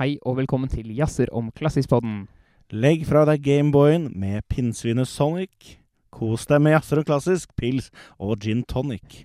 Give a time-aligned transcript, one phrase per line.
[0.00, 2.22] Hei og velkommen til Jazzer om Klassisk-podden.
[2.72, 5.74] Legg fra deg Gameboyen med pinnsvinet Sonic.
[6.14, 9.20] Kos deg med jazzer og klassisk, pils og gin tonic.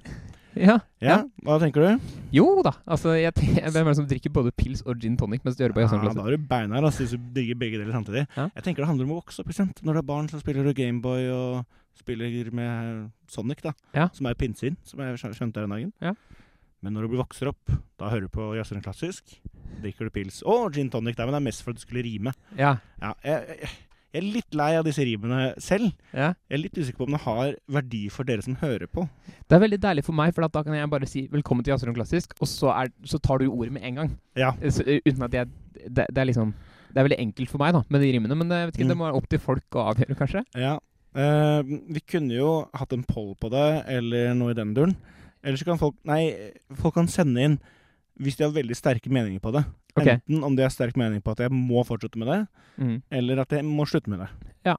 [0.56, 2.12] Ja, Ja, hva tenker du?
[2.32, 5.42] Jo da, altså jeg, ten- Hvem er det som drikker både pils og gin tonic
[5.44, 7.56] mens de hører på Jazzer om Ja, da er du beinhard altså, hvis du digger
[7.60, 8.28] begge deler samtidig.
[8.38, 8.50] Ja.
[8.56, 9.52] Jeg tenker det handler om å vokse opp.
[9.84, 11.66] Når du er barn, så spiller du Gameboy og
[12.00, 13.72] spiller med Sonic, da.
[13.96, 14.08] Ja.
[14.14, 15.94] Som er pinnsvin, som jeg skjønte her en dagen.
[16.02, 16.14] Ja.
[16.86, 19.40] Men når du vokser opp, da hører du på jazzer klassisk.
[19.82, 22.04] Drikker du pils og gin tonic der, men det er mest for at du skulle
[22.06, 22.32] rime.
[22.60, 22.76] Ja.
[23.02, 23.72] Ja, jeg, jeg,
[24.16, 25.90] jeg er litt lei av disse rimene selv.
[26.16, 26.30] ja.
[26.48, 29.04] Jeg er litt usikker på om det har verdi for dere som hører på.
[29.50, 31.92] Det er veldig deilig for meg, for da kan jeg bare si 'velkommen til Jazzer
[31.98, 34.14] Klassisk', og så, er, så tar du ordet med en gang.
[34.38, 34.54] Ja.
[34.70, 35.48] Så, eh, uten at jeg
[35.90, 36.54] det, det er liksom
[36.94, 38.94] Det er veldig enkelt for meg, da, med de rimene, men jeg vet ikke, Mm.
[38.94, 40.46] det må være opp til folk å avgjøre, kanskje?
[40.56, 40.78] Ja.
[41.16, 41.62] Uh,
[41.92, 44.96] vi kunne jo hatt en poll på det, eller noe i den duren.
[45.46, 46.22] Eller så kan folk Nei,
[46.82, 47.58] folk kan sende inn
[48.20, 49.66] hvis de har veldig sterke meninger på det.
[49.96, 50.18] Okay.
[50.18, 52.42] Enten om de har sterk mening på at jeg må fortsette med det,
[52.80, 53.02] Mm.
[53.12, 54.30] eller at jeg må slutte med det.
[54.66, 54.76] Ja.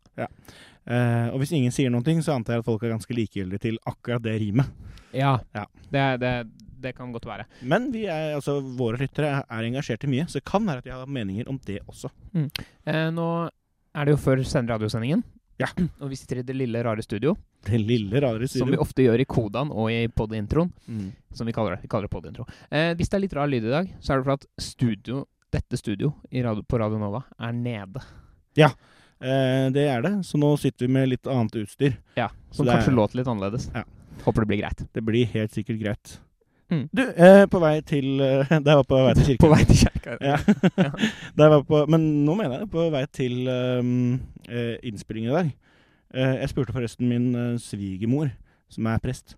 [0.86, 3.60] Eh, og hvis ingen sier noen ting, så antar jeg at folk er ganske likegyldige
[3.62, 4.68] til akkurat det rimet.
[5.16, 5.38] Ja.
[5.56, 5.64] Ja.
[5.92, 6.32] Det, det,
[6.84, 7.46] det kan godt være.
[7.62, 10.88] Men vi er, altså, våre lyttere er engasjert i mye, så det kan være at
[10.88, 12.10] de har meninger om det også.
[12.36, 13.28] Eh, nå
[13.96, 15.24] er det jo før send radiosendingen,
[15.58, 15.66] Ja.
[16.02, 18.64] og vi sitter i det lille, rare studio, Det lille rare studio.
[18.64, 20.72] som vi ofte gjør i kodaen og i pod-introen.
[20.88, 21.12] Mm.
[21.34, 21.82] som vi kaller det.
[21.82, 22.46] Vi kaller det podintro.
[22.70, 25.24] Eh, hvis det er litt rar lyd i dag, så er det for at studio,
[25.52, 28.00] dette studio i radio, på Radio Nova er nede.
[28.56, 31.96] Eh, det er det, så nå sitter vi med litt annet utstyr.
[32.16, 33.70] Ja, Så Som det er- kanskje låter litt annerledes.
[33.74, 33.84] Ja.
[34.24, 34.86] Håper det blir greit.
[34.92, 36.18] Det blir helt sikkert greit.
[36.70, 36.88] Mm.
[36.90, 39.60] Du, eh, på vei til eh, Da jeg var på vei til kirken På vei
[39.68, 40.16] til kirka.
[40.18, 40.38] Ja.
[41.36, 42.70] Da jeg var på, men nå mener jeg det.
[42.72, 44.16] På vei til um,
[44.48, 45.52] eh, innspillingen i dag.
[46.14, 48.30] Eh, jeg spurte forresten min eh, svigermor,
[48.72, 49.36] som er prest,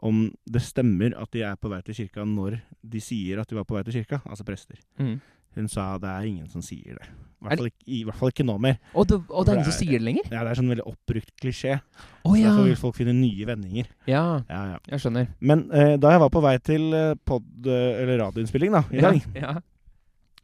[0.00, 3.58] om det stemmer at de er på vei til kirka når de sier at de
[3.58, 4.22] var på vei til kirka.
[4.24, 4.80] Altså prester.
[5.00, 5.18] Mm.
[5.56, 7.08] Hun sa det er ingen som sier det.
[7.40, 8.76] I Er hvert fall ikke, i hvert fall ikke nå mer.
[8.94, 10.26] Og, det, og det er ingen som er- sier det lenger?
[10.30, 11.80] Ja, Det er sånn veldig oppbrukt klisjé.
[12.24, 12.50] Oh, ja.
[12.50, 13.86] Derfor vil folk finne nye vendinger.
[14.06, 14.42] ja.
[14.48, 14.78] Ja, ja.
[14.90, 15.28] Jeg skjønner.
[15.40, 19.00] Men eh, da jeg var på vei til eh, pod, eh, eller radioinnspilling da, i
[19.00, 19.54] dag, Ja.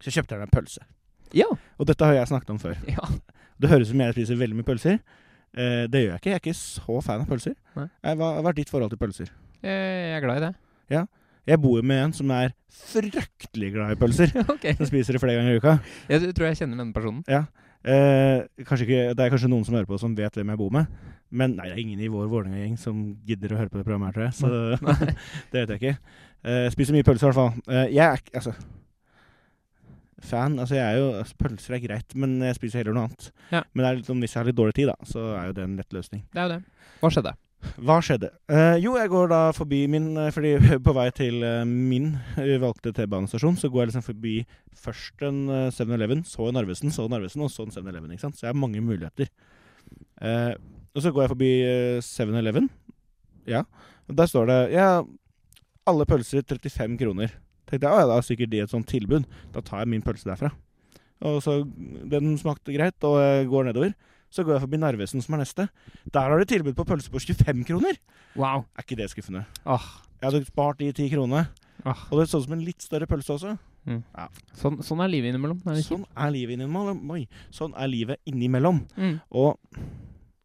[0.00, 0.80] så kjøpte jeg meg en pølse.
[1.34, 1.46] Ja.
[1.78, 2.76] Og dette har jeg snakket om før.
[2.88, 3.04] ja.
[3.60, 4.98] Det høres ut som jeg spiser veldig mye pølser.
[5.56, 6.30] Eh, det gjør jeg ikke.
[6.32, 7.54] Jeg er ikke så fan av pølser.
[7.76, 7.86] Nei.
[8.04, 9.30] Eh, Hva hva er ditt forhold til pølser?
[9.62, 10.54] Jeg er glad i det.
[11.46, 12.54] Jeg bor med en som er
[12.90, 14.32] fryktelig glad i pølser.
[14.54, 14.74] okay.
[14.78, 15.76] Som spiser det flere ganger i uka.
[16.10, 17.22] Jeg tror jeg kjenner denne personen.
[17.30, 17.44] Ja.
[17.86, 20.90] Eh, ikke, det er kanskje noen som hører på som vet hvem jeg bor med.
[21.30, 24.10] Men nei, det er ingen i vår Vålerenga-gjeng som gidder å høre på det programmet
[24.10, 24.34] her, tror jeg.
[24.40, 25.12] Så
[25.52, 26.18] det vet jeg ikke.
[26.42, 27.62] Eh, jeg spiser mye pølser, i hvert fall.
[27.70, 28.56] Eh, jeg er ikke Altså
[30.26, 30.58] Fan.
[30.58, 33.26] Altså, jeg er jo altså, Pølser er greit, men jeg spiser heller noe annet.
[33.52, 33.60] Ja.
[33.72, 35.56] Men det er litt, sånn, hvis jeg har litt dårlig tid, da, så er jo
[35.58, 36.22] det en lett løsning.
[36.32, 36.88] Det er jo det.
[37.02, 37.34] Hva skjedde?
[37.76, 38.30] Hva skjedde?
[38.52, 40.54] Eh, jo, jeg går da forbi min eh, Fordi
[40.86, 44.34] på vei til eh, min eh, valgte T-banestasjon, så går jeg liksom forbi
[44.80, 48.12] først en eh, 7-Eleven, så en Narvesen, så en Narvesen, og så en 7-Eleven.
[48.14, 48.38] ikke sant?
[48.38, 49.30] Så jeg har mange muligheter.
[50.22, 50.52] Eh,
[50.96, 52.70] og så går jeg forbi eh, 7-Eleven.
[53.48, 53.64] Ja.
[54.06, 54.90] Og der står det Ja,
[55.86, 57.34] alle pølser 35 kroner.
[57.66, 59.26] Tenkte jeg, å ja, da er sikkert de et sånt tilbud.
[59.54, 60.52] Da tar jeg min pølse derfra.
[61.26, 61.62] Og så
[62.10, 63.94] Den smakte greit, og jeg går nedover.
[64.32, 65.68] Så går jeg forbi Narvesen, som er neste.
[66.12, 68.00] Der har de tilbud på pølse på 25 kroner!
[68.36, 68.66] Wow.
[68.76, 69.46] Er ikke det skuffende?
[69.64, 69.86] Åh.
[70.20, 71.46] Jeg hadde spart de ti kronene.
[71.86, 72.06] Åh.
[72.10, 73.56] Og det så ut som en litt større pølse også.
[74.56, 75.60] Sånn, sånn er livet innimellom.
[75.70, 75.78] Er?
[75.86, 77.04] Sånn er livet innimellom.
[77.14, 77.22] Oi,
[77.54, 78.82] sånn er livet innimellom.
[78.98, 79.14] Mm.
[79.38, 79.78] Og,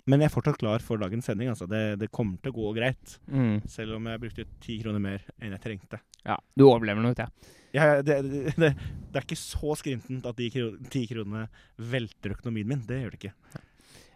[0.09, 1.49] men jeg er fortsatt klar for dagens sending.
[1.53, 1.67] Altså.
[1.69, 3.17] Det, det kommer til å gå greit.
[3.31, 3.57] Mm.
[3.71, 6.01] Selv om jeg brukte ti kroner mer enn jeg trengte.
[6.21, 7.27] Ja, du overlever nok det.
[7.71, 8.17] Jeg, det,
[8.59, 10.49] det, det, er ikke så skrintent at de
[10.91, 11.45] ti kronene
[11.91, 12.85] velter økonomien min.
[12.87, 13.61] Det gjør det ikke.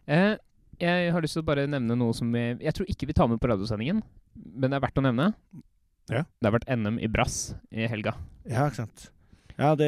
[0.08, 0.36] Eh,
[0.82, 3.30] jeg har lyst til å bare nevne noe som vi Jeg tror ikke vi tar
[3.32, 4.02] med på radiosendingen,
[4.36, 5.32] men det er verdt å nevne.
[6.12, 6.26] Ja.
[6.26, 8.18] Det har vært NM i brass i helga.
[8.46, 9.10] Ja, ikke sant.
[9.56, 9.88] Ja, det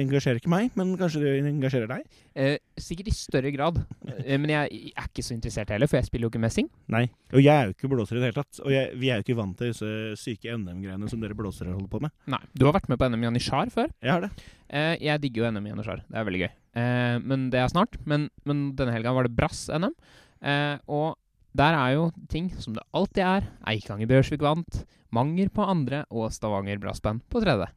[0.00, 2.16] engasjerer ikke meg, men kanskje det engasjerer deg?
[2.34, 3.78] Eh, sikkert i større grad,
[4.10, 6.66] eh, men jeg, jeg er ikke så interessert heller, for jeg spiller jo ikke messing.
[6.90, 7.04] Nei.
[7.30, 8.58] Og jeg er jo ikke blåser i det hele tatt.
[8.64, 11.92] Og jeg, vi er jo ikke vant til disse syke NM-greiene som dere blåsere holder
[11.94, 12.14] på med.
[12.34, 12.42] Nei.
[12.58, 13.94] Du har vært med på NM i Janitsjar før.
[14.02, 14.32] Jeg har det.
[14.66, 16.04] Eh, jeg digger jo NM i Janitsjar.
[16.10, 16.52] Det er veldig gøy.
[16.74, 17.96] Eh, men det er snart.
[18.08, 19.94] Men, men denne helga var det brass-NM.
[20.44, 21.14] Eh, og
[21.54, 23.48] der er jo ting som det alltid er.
[23.70, 24.82] Eikanger Bjørsvik vant.
[25.14, 27.68] Manger på andre og Stavanger Brassband på tredje.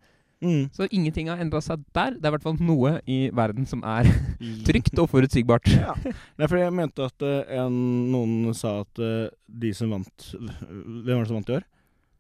[0.42, 0.68] Mm.
[0.74, 2.14] Så ingenting har endra seg der.
[2.18, 4.06] Det er i hvert fall noe i verden som er
[4.68, 5.70] trygt og forutsigbart.
[5.74, 5.96] Ja.
[6.38, 7.78] Nei, for jeg mente at uh, en,
[8.14, 11.66] noen sa at uh, de som vant Hvem var det som vant i år?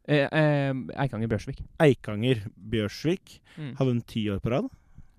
[0.07, 0.73] Eh, eh,
[1.03, 1.61] Eikanger Bjørsvik.
[1.83, 3.71] Eikanger Bjørsvik Mm.
[3.79, 4.67] har vunnet ti år på rad.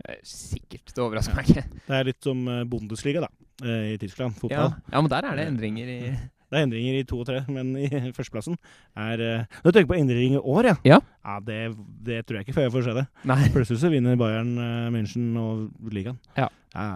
[0.06, 0.92] Eh, sikkert.
[0.94, 1.64] Det overrasker meg ikke.
[1.88, 3.30] Det er litt som eh, Bundesliga, da,
[3.64, 4.36] eh, i Tyskland.
[4.38, 4.74] Fotball.
[4.92, 6.00] ja, men der er det endringer i
[6.48, 8.54] Det er endringer i to og tre, men i førsteplassen
[8.96, 9.20] er
[9.60, 10.76] Nå tenker på endringer i år, ja.
[10.94, 10.98] Ja.
[11.26, 11.58] ja det,
[12.06, 13.04] det tror jeg ikke før jeg får se det.
[13.28, 13.42] Nei.
[13.56, 14.54] Plutselig så vinner Bayern
[14.94, 16.16] München og ligaen.
[16.38, 16.48] Ja.
[16.72, 16.86] ja.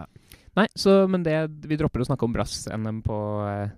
[0.57, 1.35] Nei, så, men det,
[1.69, 3.19] vi dropper å snakke om brass-NM på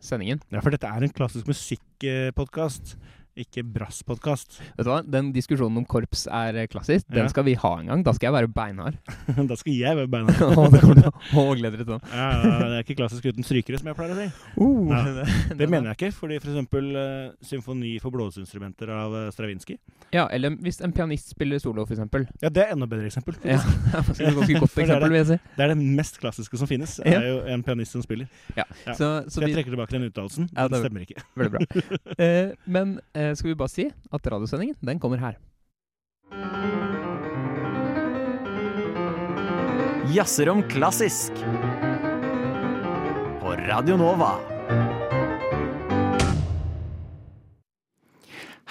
[0.03, 0.39] sendingen.
[0.47, 2.95] Ja, for dette er en klassisk musikkpodkast,
[3.35, 4.59] ikke brasspodkast.
[4.77, 7.07] Vet du hva, Den diskusjonen om korps er eh, klassisk.
[7.11, 7.31] Den Ja.
[7.31, 8.03] skal vi ha en gang.
[8.05, 8.95] Da skal jeg være beinhard.
[9.51, 10.39] da skal jeg være beinhard.
[10.57, 12.13] Å, det kommer til å glede gleder deg til det.
[12.15, 12.29] Ja,
[12.69, 14.27] det er ikke klassisk uten strykere, som jeg pleier å si.
[14.59, 15.25] Uh, Ja.
[15.59, 19.77] Det mener jeg ikke, fordi for eksempel uh, symfoni for blåseinstrumenter av uh, Stravinskij.
[20.15, 22.27] Ja, eller hvis en pianist spiller solo, eksempel.
[22.43, 23.35] Ja, det er enda bedre eksempel.
[23.43, 25.37] Ja, det er et ganske godt er eksempel, vil jeg si.
[25.57, 26.95] Det er det mest klassiske som finnes.
[27.01, 27.19] Det Ja.
[27.21, 28.27] er jo en pianist som spiller.
[28.57, 28.63] Ja.
[28.87, 29.09] Så, så
[29.39, 30.49] Så jeg trekker tilbake den uttalelsen.
[30.55, 31.23] Ja, det- stemmer ikke.
[31.35, 31.99] veldig bra.
[32.19, 35.39] Eh, men eh, skal vi bare si at radiosendingen, den kommer her.
[40.15, 41.33] Jazzer om klassisk.
[43.41, 44.35] På Radio Nova.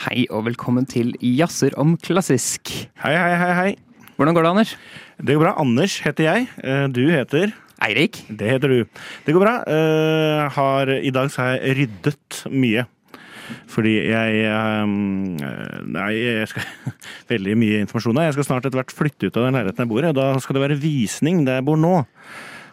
[0.04, 2.70] Hei og velkommen til Jazzer om klassisk.
[3.02, 3.70] Hei, hei, hei, hei.
[4.16, 4.72] Hvordan går det, Anders?
[5.18, 5.54] Det går bra.
[5.62, 6.48] Anders heter jeg.
[6.62, 7.52] Eh, Du heter
[7.84, 8.20] Eirik?
[8.30, 8.84] Det heter du.
[9.26, 9.54] Det går bra.
[9.66, 12.86] Eh, har, I dag så har jeg ryddet mye.
[13.70, 16.67] Fordi jeg ehm, eh, Nei, jeg skal
[17.32, 18.23] Veldig mye informasjon.
[18.26, 20.12] Jeg skal snart etter hvert flytte ut av den leiligheten jeg bor i.
[20.17, 21.96] Da skal det være visning der jeg bor nå.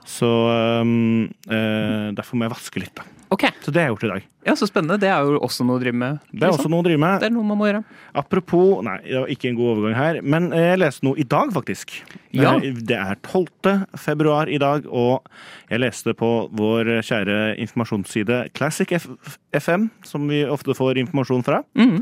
[0.07, 3.05] Så um, uh, derfor må jeg vaske litt, da.
[3.31, 3.53] Okay.
[3.63, 4.23] Så det har jeg gjort i dag.
[4.43, 4.97] ja, så spennende.
[4.99, 6.17] Det er jo også noe å drive med.
[6.33, 6.65] Det er liksom.
[6.65, 7.21] også noe å drive med.
[7.21, 7.81] Det er noe man må gjøre.
[8.19, 10.19] Apropos Nei, det var ikke en god overgang her.
[10.33, 11.95] Men jeg leste noe i dag, faktisk.
[12.35, 12.57] Ja.
[12.57, 13.87] Eh, Det er 12.
[13.95, 15.31] februar i dag, og
[15.71, 19.07] jeg leste på vår kjære informasjonsside Classic F
[19.55, 21.97] FM, som vi ofte får informasjon fra, mm.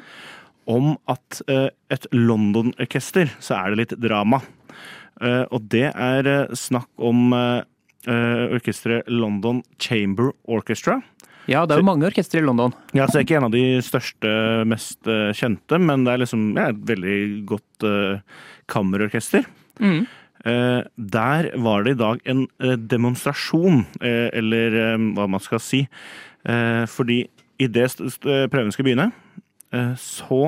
[0.65, 4.41] om at eh, et London-orkester så er det litt drama.
[5.21, 7.35] Eh, og det er snakk om
[8.07, 10.99] eh, orkesteret London Chamber Orchestra.
[11.49, 12.75] Ja, det er jo mange orkestre i London.
[12.93, 14.31] Ja, så det er ikke en av de største,
[14.69, 17.19] mest eh, kjente, men det er liksom ja, et veldig
[17.49, 18.21] godt uh,
[18.69, 19.47] kammerorkester.
[19.81, 20.03] Mm.
[20.45, 24.77] Uh, der var det i dag en uh, demonstrasjon, eller
[25.17, 25.81] hva man skal si.
[26.45, 27.23] Uh, fordi
[27.59, 29.09] idet prøven skulle begynne,
[29.99, 30.47] så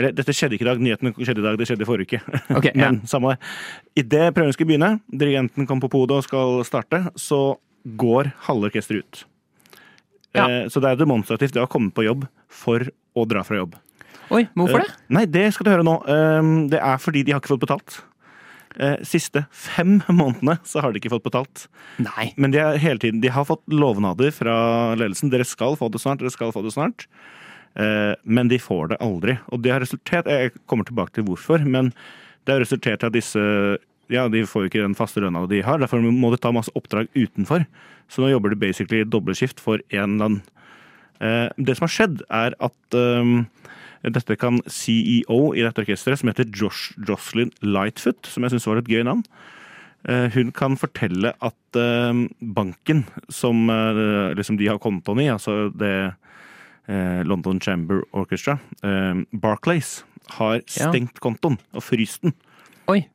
[0.00, 2.40] Eller dette skjedde ikke i dag, nyhetene skjedde i dag, det skjedde i forrige uke.
[2.48, 2.90] Men ja.
[2.90, 3.50] Men samme det.
[4.04, 7.42] Idet prøven skulle begynne, dirigenten kom på podet og skal starte, så
[8.00, 9.22] går halve orkesteret ut.
[10.36, 10.44] Ja.
[10.46, 12.84] Eh, så det er demonstrativt det å komme på jobb for
[13.18, 13.78] å dra fra jobb.
[14.30, 14.92] Oi, hvorfor det?
[14.92, 15.96] Eh, Nei, det skal du høre nå.
[16.06, 17.96] Eh, Det er fordi de har ikke fått betalt.
[18.78, 21.64] Eh, Siste fem månedene så har de ikke fått betalt.
[21.98, 22.28] Nei.
[22.38, 24.54] Men de, hele tiden, de har fått lovnader fra
[24.94, 25.32] ledelsen.
[25.34, 27.08] Dere skal få det snart, dere skal få det snart.
[27.78, 29.38] Eh, Men de får det aldri.
[29.52, 31.92] Og det har resultert Jeg kommer tilbake til hvorfor, men
[32.44, 33.40] det har resultert i at disse
[34.10, 36.72] ja, de får jo ikke den faste lønna de har, derfor må de ta masse
[36.74, 37.62] oppdrag utenfor.
[38.10, 40.40] Så nå jobber de basically dobbeltskift for én lønn.
[41.20, 43.46] Eh, Det som har skjedd, er at um,
[44.02, 48.78] dette kan CEO i dette orkesteret, som heter Josh, Jocelyn Lightfoot, som jeg syns var
[48.78, 49.22] et gøy navn,
[50.08, 51.78] hun kan fortelle at
[52.40, 53.68] banken som
[54.32, 56.14] liksom de har kontoen i, altså det
[57.24, 60.04] London Chamber Orchestra, eh, Barclays,
[60.38, 60.90] har Ja.
[60.90, 62.34] stengt kontoen og fryst den.
[62.88, 63.06] Oi.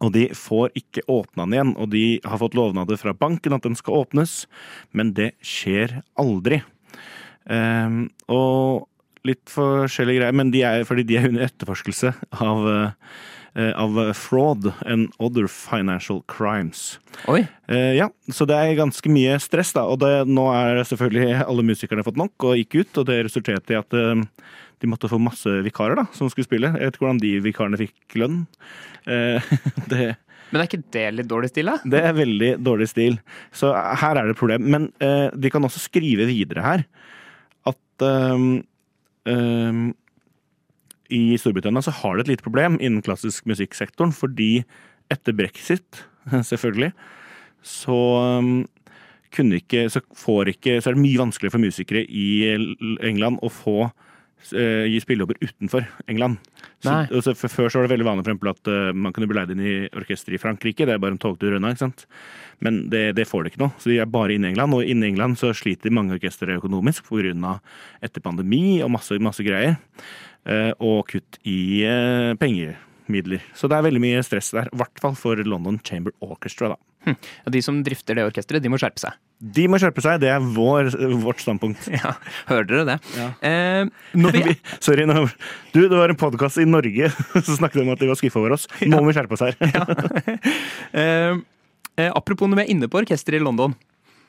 [0.00, 1.76] Og de får ikke åpna den igjen.
[1.76, 4.46] Og de har fått lovnader fra banken at den skal åpnes,
[4.92, 6.62] men det skjer aldri.
[7.48, 8.86] Ehm, og
[9.24, 12.92] litt forskjellige greier, men de er, fordi de er under etterforskelse av, eh,
[13.54, 17.00] av fraud and other financial crimes.
[17.28, 17.42] Oi.
[17.68, 19.84] Eh, ja, så det er ganske mye stress, da.
[19.90, 23.74] Og det, nå er selvfølgelig alle musikerne fått nok og gikk ut, og det resulterte
[23.74, 24.22] i at eh,
[24.80, 26.72] de måtte få masse vikarer da, som skulle spille.
[26.72, 28.42] Jeg vet ikke hvordan de vikarene fikk lønn.
[29.04, 29.52] Eh,
[29.92, 30.08] det,
[30.50, 31.92] Men er ikke det litt dårlig stil, da?
[31.94, 33.20] det er veldig dårlig stil.
[33.52, 34.66] Så her er det et problem.
[34.72, 36.86] Men eh, de kan også skrive videre her
[37.68, 38.62] at ehm,
[39.28, 39.90] ehm,
[41.10, 44.62] i Storbritannia så har det et lite problem innen klassisk musikksektoren, fordi
[45.10, 46.04] etter brexit,
[46.50, 46.92] selvfølgelig,
[47.66, 48.52] så ehm,
[49.34, 52.28] kunne ikke Så får ikke Så er det mye vanskeligere for musikere i
[53.06, 53.76] England å få
[54.56, 56.40] eh, gi spillejobber utenfor England.
[56.80, 59.36] Så, altså, Før så var det veldig vanlig for eksempel, at uh, man kunne bli
[59.36, 60.86] leid inn i orkester i Frankrike.
[60.88, 61.74] Det er bare en togtur unna.
[61.74, 62.06] ikke sant?
[62.64, 63.70] Men det, det får de ikke nå.
[63.78, 64.74] Så de er bare inne i England.
[64.76, 67.58] Og inne i England så sliter mange orkestre økonomisk pga.
[68.00, 69.76] etter pandemi og masse, masse greier.
[70.48, 73.42] Eh, og kutt i eh, pengemidler.
[73.56, 74.70] Så det er veldig mye stress der.
[74.72, 76.80] I hvert fall for London Chamber Orchestra, da.
[77.08, 79.14] Ja, de som drifter det orkesteret, de må skjerpe seg.
[79.40, 80.18] De må skjerpe seg.
[80.20, 80.90] Det er vår,
[81.22, 81.86] vårt standpunkt.
[81.96, 82.12] Ja,
[82.50, 82.96] Hører dere det?
[83.16, 83.28] Ja.
[83.48, 85.06] Eh, når vi, Sorry.
[85.08, 85.22] Nå,
[85.72, 87.08] du, det var en podkast i Norge
[87.46, 88.68] som snakket om at de var skuffa over oss.
[88.84, 89.56] Nå må vi skjerpe oss her.
[89.76, 89.86] ja.
[90.92, 93.76] eh, apropos når vi er inne på orkesteret i London.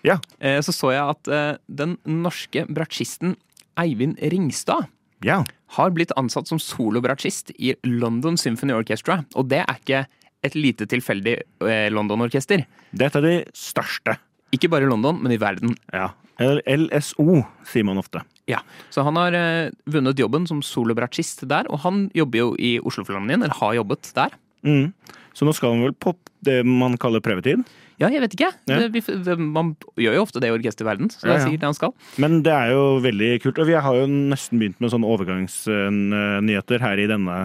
[0.08, 0.16] Ja.
[0.40, 3.36] eh, så så jeg at eh, den norske bratsjisten
[3.80, 4.88] Eivind Ringstad
[5.26, 5.44] Ja.
[5.78, 9.22] Har blitt ansatt som solobratsjist i London Symphony Orchestra.
[9.40, 10.02] Og det er ikke
[10.46, 11.36] et lite tilfeldig
[11.68, 12.66] eh, London-orkester.
[12.92, 14.18] Det er et av de største.
[14.56, 15.76] Ikke bare i London, men i verden.
[15.94, 16.10] Ja.
[16.42, 18.24] LSO, sier man ofte.
[18.50, 22.74] Ja, Så han har eh, vunnet jobben som solobratsjist der, og han jobber jo i
[22.82, 24.34] Oslofilharmonien, eller har jobbet der.
[24.66, 24.92] Mm.
[25.38, 27.62] Så nå skal han vel på det man kaller prøvetid.
[28.02, 28.50] Ja, jeg vet ikke.
[28.68, 28.80] Ja.
[28.82, 31.78] Det, vi, man gjør jo ofte det i orkesterverden, så det er sikkert det han
[31.78, 31.94] skal.
[32.24, 33.62] Men det er jo veldig kult.
[33.62, 37.36] Og vi har jo nesten begynt med sånne overgangsnyheter her i denne,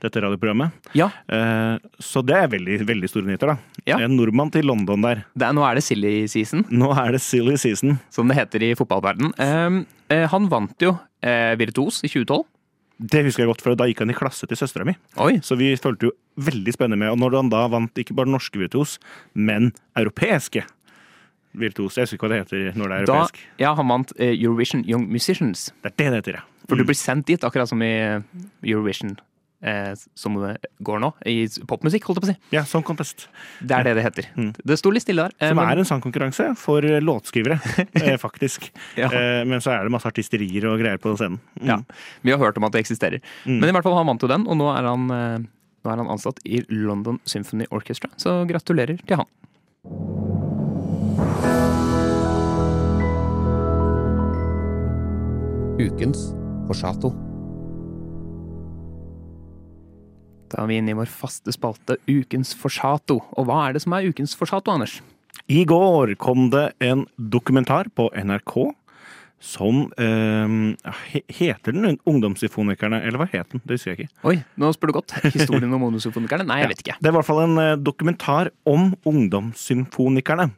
[0.00, 0.72] dette radioprogrammet.
[0.96, 3.56] Ja, Eh, Så det er veldig, veldig store nyheter, da.
[3.86, 3.98] Ja.
[4.04, 5.24] En nordmann til London der.
[5.36, 7.98] det er, nå er det silly season, Nå er det silly season.
[8.10, 9.34] som det heter i fotballverden.
[9.38, 9.84] Eh,
[10.16, 12.44] eh, han vant jo Virtuos i 2012.
[13.00, 14.92] Det husker jeg godt, for da gikk han i klasse til søstera mi.
[15.44, 17.14] Så vi følte jo veldig spennende med.
[17.14, 18.98] Og når han da vant ikke bare norske virtuos,
[19.32, 20.66] men europeiske
[21.58, 23.40] virtuos Jeg husker ikke hva det heter når det er da europeisk.
[23.58, 25.70] Ja, han vant eh, Eurovision Young Musicians.
[25.82, 26.44] Det er det det heter, ja.
[26.68, 28.22] For du blir sendt dit, akkurat som i eh,
[28.62, 29.16] Eurovision.
[29.62, 32.54] Eh, som det går nå, i popmusikk, holdt jeg på å si.
[32.56, 33.26] Ja, Song Contest.
[33.60, 34.28] Det er det det heter.
[34.34, 34.54] Mm.
[34.56, 35.34] Det sto litt stille der.
[35.38, 37.58] eh, Som men- er en sangkonkurranse for eh, låtskrivere,
[38.00, 38.70] eh, faktisk.
[38.96, 39.10] Ja.
[39.12, 41.40] Eh, Men så er det masse artisterier og greier på scenen.
[41.60, 41.66] Mm.
[41.68, 41.78] Ja,
[42.22, 43.20] Vi har hørt om at det eksisterer.
[43.44, 43.60] Mm.
[43.60, 45.38] Men i hvert fall har han vant jo den, og nå er han, eh,
[45.84, 48.08] nå er han ansatt i London Symphony Orchestra.
[48.16, 49.26] Så gratulerer til han.
[55.78, 56.32] Ukens
[56.66, 57.29] Forsato.
[60.50, 63.20] Da er vi inne i vår faste spalte Ukens Forsato.
[63.38, 64.98] Og hva er det som er Ukens Forsato, Anders?
[65.50, 68.54] I går kom det en dokumentar på NRK
[69.40, 70.92] som eh,
[71.32, 73.62] Heter den Ungdomssymfonikerne, eller hva het den?
[73.64, 74.24] Det husker jeg ikke.
[74.28, 75.16] Oi, nå spør du godt.
[75.32, 76.44] Historien om ungdomssymfonikerne?
[76.50, 76.98] Nei, jeg vet ikke.
[77.00, 80.50] Det er i hvert fall en eh, dokumentar om ungdomssymfonikerne.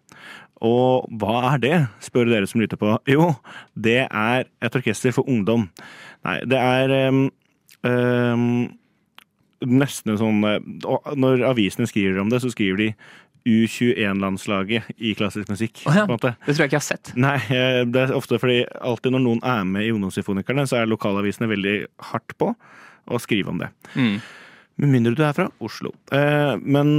[0.62, 2.94] Og hva er det, spør dere som lytter på.
[3.10, 3.32] Jo,
[3.74, 5.68] det er et orkester for ungdom.
[6.26, 7.24] Nei, det er ehm,
[7.86, 8.52] ehm,
[9.68, 10.58] nesten en sånn eh,
[11.18, 12.88] Når avisene skriver om det, så skriver de
[13.42, 15.80] U21-landslaget i klassisk musikk.
[15.90, 16.04] Oh ja.
[16.06, 17.10] Det tror jeg ikke jeg har sett.
[17.18, 20.90] Nei, eh, det er ofte fordi alltid når noen er med i Ungdomssymfonikerne, så er
[20.90, 21.76] lokalavisene veldig
[22.12, 23.72] hardt på å skrive om det.
[23.98, 24.20] Mm.
[24.82, 25.90] Med mindre du er fra Oslo.
[26.14, 26.94] Eh, men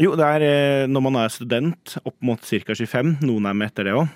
[0.00, 2.76] jo, det er når man er student, opp mot ca.
[2.76, 4.12] 25, noen er med etter det òg,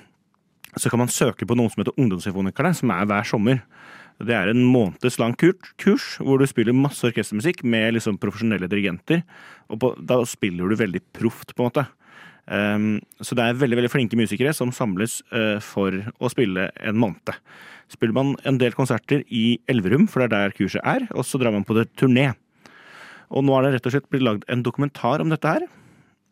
[0.80, 3.60] så kan man søke på noen som heter Ungdomssymfonikerne, som er hver sommer.
[4.22, 8.68] Det er en måneds lang kurs, kurs hvor du spiller masse orkestermusikk med liksom profesjonelle
[8.70, 9.24] dirigenter.
[9.72, 11.86] Og på, da spiller du veldig proft, på en måte.
[12.44, 12.88] Um,
[13.24, 17.34] så det er veldig veldig flinke musikere som samles uh, for å spille en måned.
[17.92, 21.40] Spiller man en del konserter i Elverum, for det er der kurset er, og så
[21.40, 22.30] drar man på det turné.
[23.34, 25.66] Og nå er det rett og slett blitt lagd en dokumentar om dette her.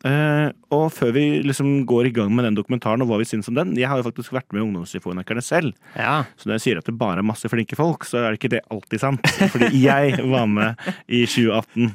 [0.03, 3.47] Eh, og før vi liksom går i gang med den dokumentaren og hva vi syns
[3.47, 5.71] om den Jeg har jo faktisk vært med i Ungdomssymfonikerne selv.
[5.95, 6.25] Ja.
[6.35, 8.51] Så når jeg sier at det bare er masse flinke folk, så er det ikke
[8.57, 9.33] det alltid sant.
[9.53, 11.93] Fordi jeg var med i 2018.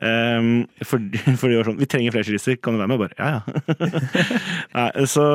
[0.00, 0.46] Um,
[0.86, 3.02] fordi, for det var sånn Vi trenger flere cilister, kan du være med?
[3.02, 4.04] Bare ja, ja.
[4.78, 5.26] Nei, så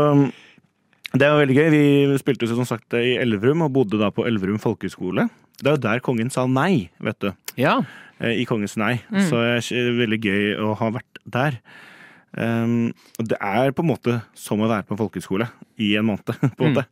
[1.14, 1.68] det var veldig gøy.
[1.76, 5.28] Vi spilte som sagt i Elverum, og bodde da på Elverum folkehøgskole.
[5.62, 7.30] Det er jo der kongen sa nei, vet du.
[7.60, 7.78] ja.
[8.24, 8.94] Eh, I Kongens nei.
[9.12, 9.26] Mm.
[9.28, 11.58] Så det er veldig gøy å ha vært der.
[12.36, 15.48] Og det er på en måte som å være på folkehøyskole
[15.80, 16.26] i en måned.
[16.58, 16.74] på en Mm.
[16.76, 16.86] måte.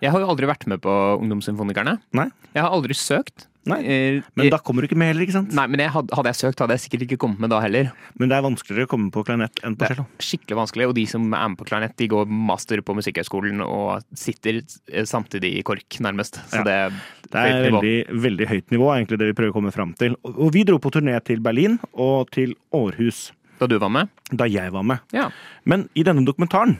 [0.00, 1.98] Jeg har jo aldri vært med på Ungdomssymfonikerne.
[2.16, 2.30] Nei.
[2.54, 3.46] Jeg har aldri søkt.
[3.66, 3.80] Nei.
[3.82, 5.50] Eh, Men eh, da kommer du ikke med heller, ikke sant?
[5.52, 7.88] Nei, men hadde, hadde jeg søkt, hadde jeg sikkert ikke kommet med da heller.
[8.14, 10.04] Men det er vanskeligere å komme på klarinett enn på Det er cello.
[10.22, 14.04] skikkelig vanskelig, og de som er med på klarinett, de går master på Musikkhøgskolen og
[14.14, 16.38] sitter eh, samtidig i KORK, nærmest.
[16.46, 16.62] Så Ja.
[16.62, 16.78] det,
[17.26, 17.80] Det er høyt nivå.
[17.82, 20.14] veldig, veldig høyt nivå, egentlig, det vi prøver å komme fram til.
[20.22, 24.08] Og vi dro på turné til Berlin og til Århus Da du var med?
[24.32, 24.98] da jeg var med.
[25.14, 25.30] Ja.
[25.64, 26.76] Men i denne dokumentaren,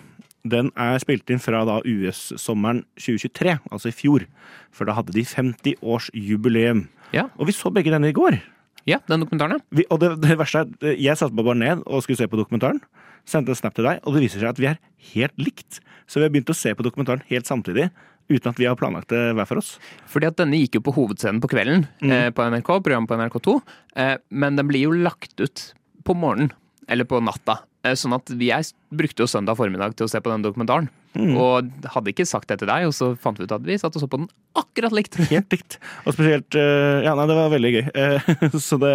[0.46, 4.26] den er spilt inn fra da US-sommeren 2023, altså i fjor.
[4.74, 6.86] For da hadde de 50-årsjubileum.
[7.14, 7.28] Ja.
[7.38, 8.38] Og vi så begge denne i går.
[8.86, 9.62] Ja, den dokumentaren.
[9.74, 12.38] Vi, og det, det verste er, jeg satte meg bare ned og skulle se på
[12.38, 12.78] dokumentaren.
[13.26, 14.76] Sendte en snap til deg, og det viser seg at vi er
[15.14, 15.80] helt likt.
[16.06, 17.88] Så vi har begynt å se på dokumentaren helt samtidig,
[18.30, 19.72] uten at vi har planlagt det hver for oss.
[20.10, 22.12] Fordi at denne gikk jo på hovedscenen på kvelden Mm.
[22.14, 23.56] eh, på NRK, programmet på NRK2.
[23.98, 25.72] Eh, men den blir jo lagt ut
[26.06, 26.52] på morgenen,
[26.88, 27.60] eller på natta.
[27.86, 30.88] Eh, sånn at jeg brukte jo søndag formiddag til å se på den dokumentaren.
[31.16, 31.32] Mm.
[31.40, 33.96] Og hadde ikke sagt det til deg, og så fant vi ut at vi satt
[33.96, 34.28] og så på den
[34.58, 35.18] akkurat likt.
[35.32, 35.78] Helt likt.
[36.04, 37.84] Og spesielt eh, Ja, nei, det var veldig gøy.
[37.94, 38.30] Eh,
[38.68, 38.94] så det,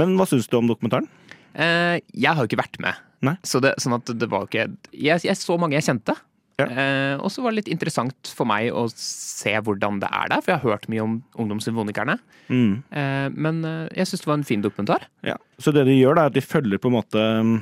[0.00, 1.10] men hva syns du om dokumentaren?
[1.50, 2.98] Jeg har jo ikke vært med.
[3.26, 3.34] Nei.
[3.44, 6.14] Så det, sånn at det var ikke jeg, jeg så mange jeg kjente.
[6.60, 6.66] Ja.
[6.68, 10.42] Eh, og så var det litt interessant for meg å se hvordan det er der,
[10.42, 12.16] for jeg har hørt mye om ungdomssymfonikerne.
[12.50, 12.72] Mm.
[12.90, 15.06] Eh, men eh, jeg syns det var en fin dokumentar.
[15.26, 15.36] Ja.
[15.60, 17.56] Så det de gjør, da, er at de følger på en måte mm,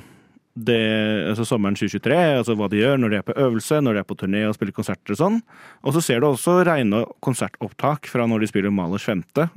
[0.68, 0.82] det,
[1.30, 4.08] altså sommeren 2023, altså hva de gjør når de er på øvelse, når de er
[4.08, 5.40] på turné og spiller konserter og sånn.
[5.86, 9.48] Og så ser du også rene konsertopptak fra når de spiller Malers femte,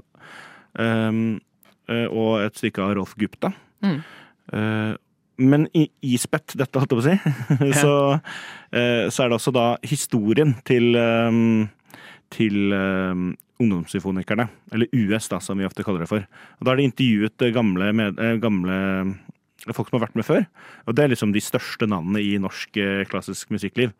[0.78, 1.40] um,
[1.92, 3.50] og et stykke av Rolf Gupta.
[3.84, 3.98] Mm.
[4.52, 4.94] Eh,
[5.42, 7.96] men i ispett dette, holdt jeg på å si, så,
[8.72, 11.70] eh, så er det også da historien til um,
[12.32, 13.32] til um,
[13.62, 16.26] ungdomssymfonikerne, eller US, da, som vi ofte kaller det for.
[16.60, 20.18] Og Da har de intervjuet eh, gamle, med, eh, gamle eh, folk som har vært
[20.18, 20.46] med før.
[20.88, 23.94] Og det er liksom de største navnene i norsk eh, klassisk musikkliv.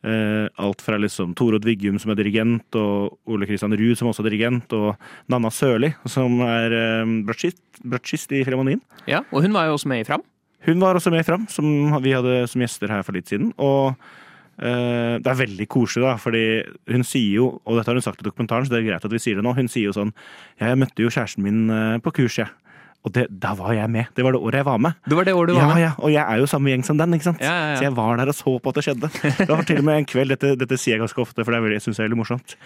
[0.00, 4.24] Eh, alt fra liksom Torod Viggum som er dirigent, og Ole Kristian Ruud som også
[4.24, 4.94] er dirigent, og
[5.32, 8.82] Nanna Sørli som er eh, bratsjist, bratsjist i Filharmonien.
[9.08, 10.26] Ja, og hun var jo også med i Fram.
[10.66, 11.64] Hun var også med fram, som
[12.04, 13.52] vi hadde som gjester her for litt siden.
[13.56, 16.44] Og uh, det er veldig koselig, da, fordi
[16.92, 19.14] hun sier jo, og dette har hun sagt i dokumentaren, så det er greit at
[19.14, 20.12] vi sier det nå, hun sier jo sånn
[20.60, 22.52] Jeg møtte jo kjæresten min eh, på kurs, jeg.
[23.00, 24.10] Og det, da var jeg med.
[24.12, 24.98] Det var det året jeg var med.
[25.08, 25.80] Det var det året du var Ja, med.
[25.80, 27.40] ja, Og jeg er jo samme gjeng som den, ikke sant?
[27.40, 27.78] Ja, ja, ja.
[27.80, 29.08] Så jeg var der og så på at det skjedde.
[29.38, 31.62] Det var til og med en kveld, dette, dette sier jeg ganske ofte, for det
[31.64, 32.56] veldig, jeg synes er veldig morsomt,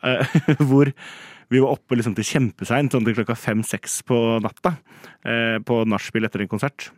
[0.00, 0.38] uh,
[0.70, 0.88] hvor
[1.52, 4.78] vi var oppe liksom til kjempeseint, sånn til klokka fem-seks på natta,
[5.28, 6.88] uh, på nachspiel etter en konsert.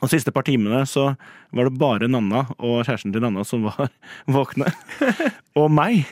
[0.00, 1.10] Og de siste par timene så
[1.52, 3.90] var det bare Nanna og kjæresten til Nanna som var
[4.34, 4.70] våkne.
[5.60, 6.06] og meg.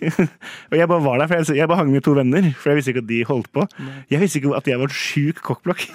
[0.69, 2.93] og jeg bare var der, for jeg, bare hang med to venner, for jeg visste
[2.93, 3.65] ikke at de holdt på.
[4.11, 5.87] Jeg visste ikke at jeg var en sjuk kokkblokk.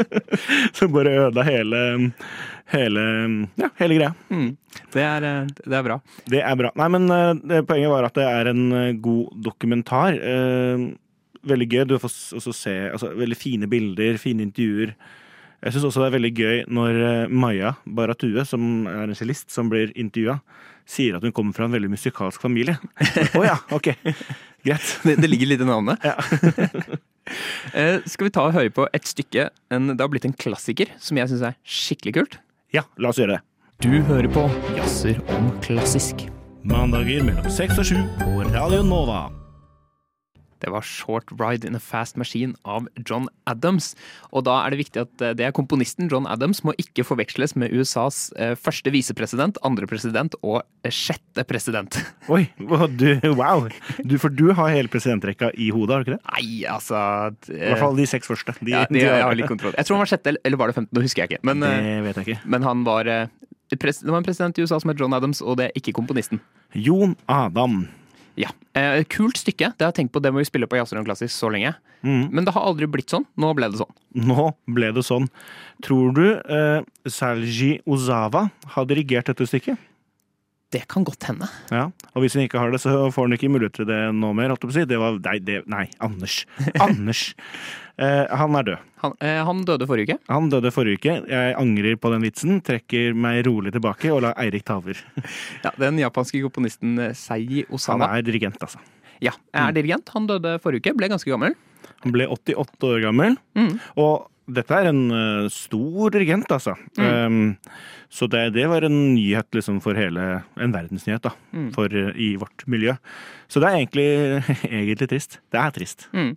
[0.76, 1.80] som bare ødela hele,
[2.74, 3.06] hele,
[3.58, 4.12] ja, hele greia.
[4.30, 4.52] Mm.
[4.94, 5.98] Det, er, eh, det er bra.
[6.30, 6.70] Det er bra.
[6.78, 10.20] Nei, men eh, det, poenget var at det er en eh, god dokumentar.
[11.44, 11.82] Veldig gøy.
[11.88, 14.94] Du får også se altså, veldig fine bilder, fine intervjuer.
[15.64, 19.48] Jeg syns også det er veldig gøy når eh, Maja Baratue, som er en cellist,
[19.54, 20.38] som blir intervjua,
[20.84, 22.76] sier at hun kommer fra en veldig musikalsk familie.
[23.38, 23.94] Å ja, ok.
[24.64, 24.90] Greit.
[25.04, 26.04] Det, det ligger litt i navnet.
[26.04, 26.18] Ja.
[27.72, 30.90] Eh, skal vi ta og høre på et stykke en, Det har blitt en klassiker
[31.00, 32.36] som jeg syns er skikkelig kult.
[32.76, 33.40] Ja, la oss gjøre det.
[33.80, 34.42] Du hører på
[34.76, 36.26] Jazzer om klassisk.
[36.68, 39.22] Mandager mellom seks og sju på Radio Nova.
[40.64, 43.90] Det var Short Ride in a Fast Machine av John Adams.
[44.32, 47.52] Og da er det viktig at eh, det er komponisten John Adams må ikke forveksles
[47.60, 51.98] med USAs eh, første visepresident, andre president og eh, sjette president.
[52.34, 52.46] Oi,
[52.96, 53.66] du, wow.
[54.08, 56.24] Du, for du har hele presidentrekka i hodet, har du ikke det?
[56.32, 56.96] Nei, altså
[57.52, 58.56] I hvert fall de seks første.
[58.64, 59.76] De, ja, de de, har- Jeg har litt kontroll.
[59.76, 60.96] Jeg tror han var sjette, eller var det femte?
[60.96, 61.44] Nå husker jeg ikke.
[61.50, 62.48] Men, Det vet jeg ikke.
[62.56, 65.68] men han var Det var en president i USA som het John Adams, og det
[65.68, 66.40] er ikke komponisten.
[66.72, 67.84] Jon Adam.
[68.40, 68.50] Ja.
[68.74, 69.72] Eh, kult stykke.
[69.74, 71.74] Det har jeg tenkt på, det må vi spille på Jazzrund Klassisk så lenge.
[72.04, 72.28] Mm.
[72.34, 73.24] Men det har aldri blitt sånn.
[73.40, 73.94] Nå ble det sånn.
[74.28, 75.28] Nå ble det sånn.
[75.86, 79.80] Tror du eh, Salji Ozawa har dirigert dette stykket?
[80.74, 81.46] Det kan godt hende.
[81.70, 81.86] Ja.
[82.14, 84.54] Og hvis han ikke har det, så får han ikke mulighet til det nå mer.
[84.74, 84.82] si.
[84.90, 86.40] Det var, nei, det, nei, Anders.
[86.82, 87.28] Anders.
[87.94, 88.88] Eh, han er død.
[89.04, 90.16] Han, eh, han døde forrige uke.
[90.32, 91.14] Han døde forrige uke.
[91.30, 94.98] Jeg angrer på den vitsen, trekker meg rolig tilbake og lar Eirik ta over.
[95.64, 98.08] Ja, Den japanske komponisten Sei Osama.
[98.10, 98.82] Han er dirigent, altså.
[99.22, 100.10] Ja, er dirigent.
[100.16, 101.54] Han døde forrige uke, ble ganske gammel.
[102.04, 103.36] Han ble 88 år gammel.
[103.58, 103.74] Mm.
[104.00, 106.74] Og dette er en uh, stor dirigent, altså.
[107.00, 107.54] Um,
[108.12, 111.32] så det, det var en nyhet liksom for hele En verdensnyhet, da.
[111.56, 111.70] Mm.
[111.72, 112.92] For, uh, I vårt miljø.
[113.48, 114.06] Så det er egentlig,
[114.68, 115.38] egentlig trist.
[115.50, 116.06] Det er trist.
[116.12, 116.34] Mm.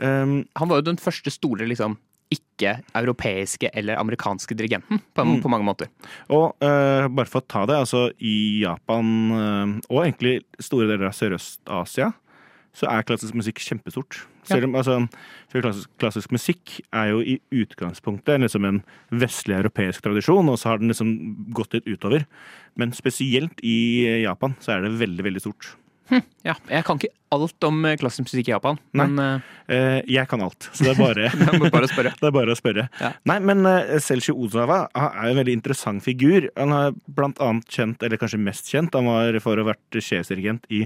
[0.00, 1.98] Um, Han var jo den første store liksom
[2.32, 5.36] ikke-europeiske eller amerikanske dirigenten, på, Mm.
[5.44, 5.86] på mange måter.
[6.28, 11.14] og uh, bare for å ta det, altså i Japan, og egentlig store deler av
[11.14, 12.08] Sørøst-Asia,
[12.76, 14.18] så er klassisk musikk kjempestort.
[14.46, 14.98] Selv om altså,
[15.54, 20.82] klassisk, klassisk musikk er jo i utgangspunktet liksom en vestlig europeisk tradisjon, og så har
[20.82, 21.14] den liksom
[21.56, 22.26] gått litt utover.
[22.76, 23.78] Men spesielt i
[24.26, 25.72] Japan så er det veldig, veldig stort.
[26.46, 29.18] Ja, Jeg kan ikke alt om eh, klassisk musikk i Japan, men
[29.66, 31.30] Eh, jeg kan alt, så det er bare
[31.74, 32.12] bare å spørre.
[32.20, 32.86] Det er bare å spørre.
[33.02, 33.10] Ja.
[33.26, 36.46] Nei, men uh, Selchi Ozawa er en veldig interessant figur.
[36.54, 39.98] Han er blant annet kjent, eller kanskje mest kjent, han var for å ha vært
[39.98, 40.84] sjefsdirigent i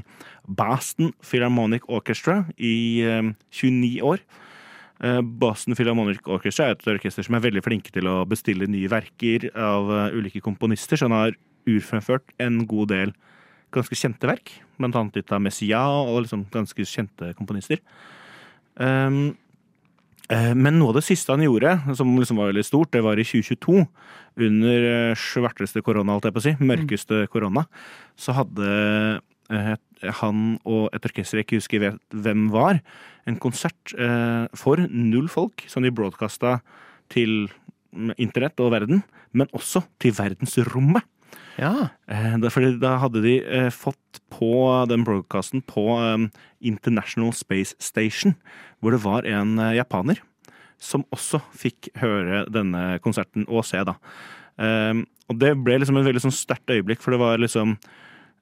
[0.49, 4.25] Boston Philharmonic Orchestra i eh, 29 år.
[5.41, 9.47] Boston Philharmonic Orchestra er et orkester som er veldig flinke til å bestille nye verker
[9.57, 13.15] av ulike komponister, så han har urfremført en god del
[13.75, 14.53] ganske kjente verk.
[14.81, 17.83] Blant annet litt av Messiah og liksom ganske kjente komponister.
[18.81, 19.33] Um,
[20.31, 23.25] men noe av det siste han gjorde, som liksom var veldig stort, det var i
[23.27, 23.81] 2022.
[24.47, 26.53] Under eh, svarteste korona, holdt jeg på å si.
[26.63, 27.65] Mørkeste korona.
[28.15, 28.69] Så hadde
[29.51, 29.73] eh,
[30.21, 32.79] han og et orkester jeg ikke husker hvem var,
[33.27, 33.93] en konsert
[34.57, 36.61] for null folk, som de broadcasta
[37.13, 37.51] til
[37.91, 39.03] mm, internett og verden,
[39.37, 41.05] men også til verdensrommet.
[41.61, 41.91] Ja.
[42.09, 44.53] Eh, fordi da hadde de eh, fått på
[44.89, 46.27] den broadcasten på eh,
[46.65, 48.35] International Space Station,
[48.81, 50.23] hvor det var en japaner
[50.81, 53.99] som også fikk høre denne konserten og se, da.
[55.29, 57.75] Og det ble liksom et veldig sånn sterkt øyeblikk, for det var liksom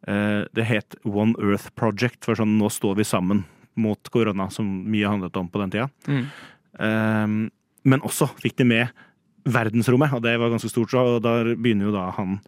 [0.06, 3.42] eh, Det het One Earth Project, for sånn nå står vi sammen
[3.78, 5.90] mot korona, som mye handlet om på den tida.
[6.10, 7.44] Mm.
[7.86, 9.04] Men også fikk de med
[9.46, 10.94] verdensrommet, og det var ganske stort.
[10.98, 12.40] og da begynner jo da han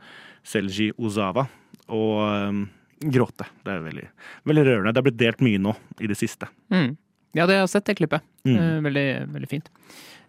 [0.47, 1.47] Selji Ozawa
[1.91, 2.65] og um,
[3.01, 3.47] gråte.
[3.65, 4.09] Det er veldig,
[4.49, 4.93] veldig rørende.
[4.93, 6.51] Det har blitt delt mye nå i det siste.
[6.73, 6.93] Mm.
[7.37, 8.25] Ja, det har jeg sett, det klippet.
[8.47, 8.57] Mm.
[8.57, 9.69] Eh, veldig, veldig fint.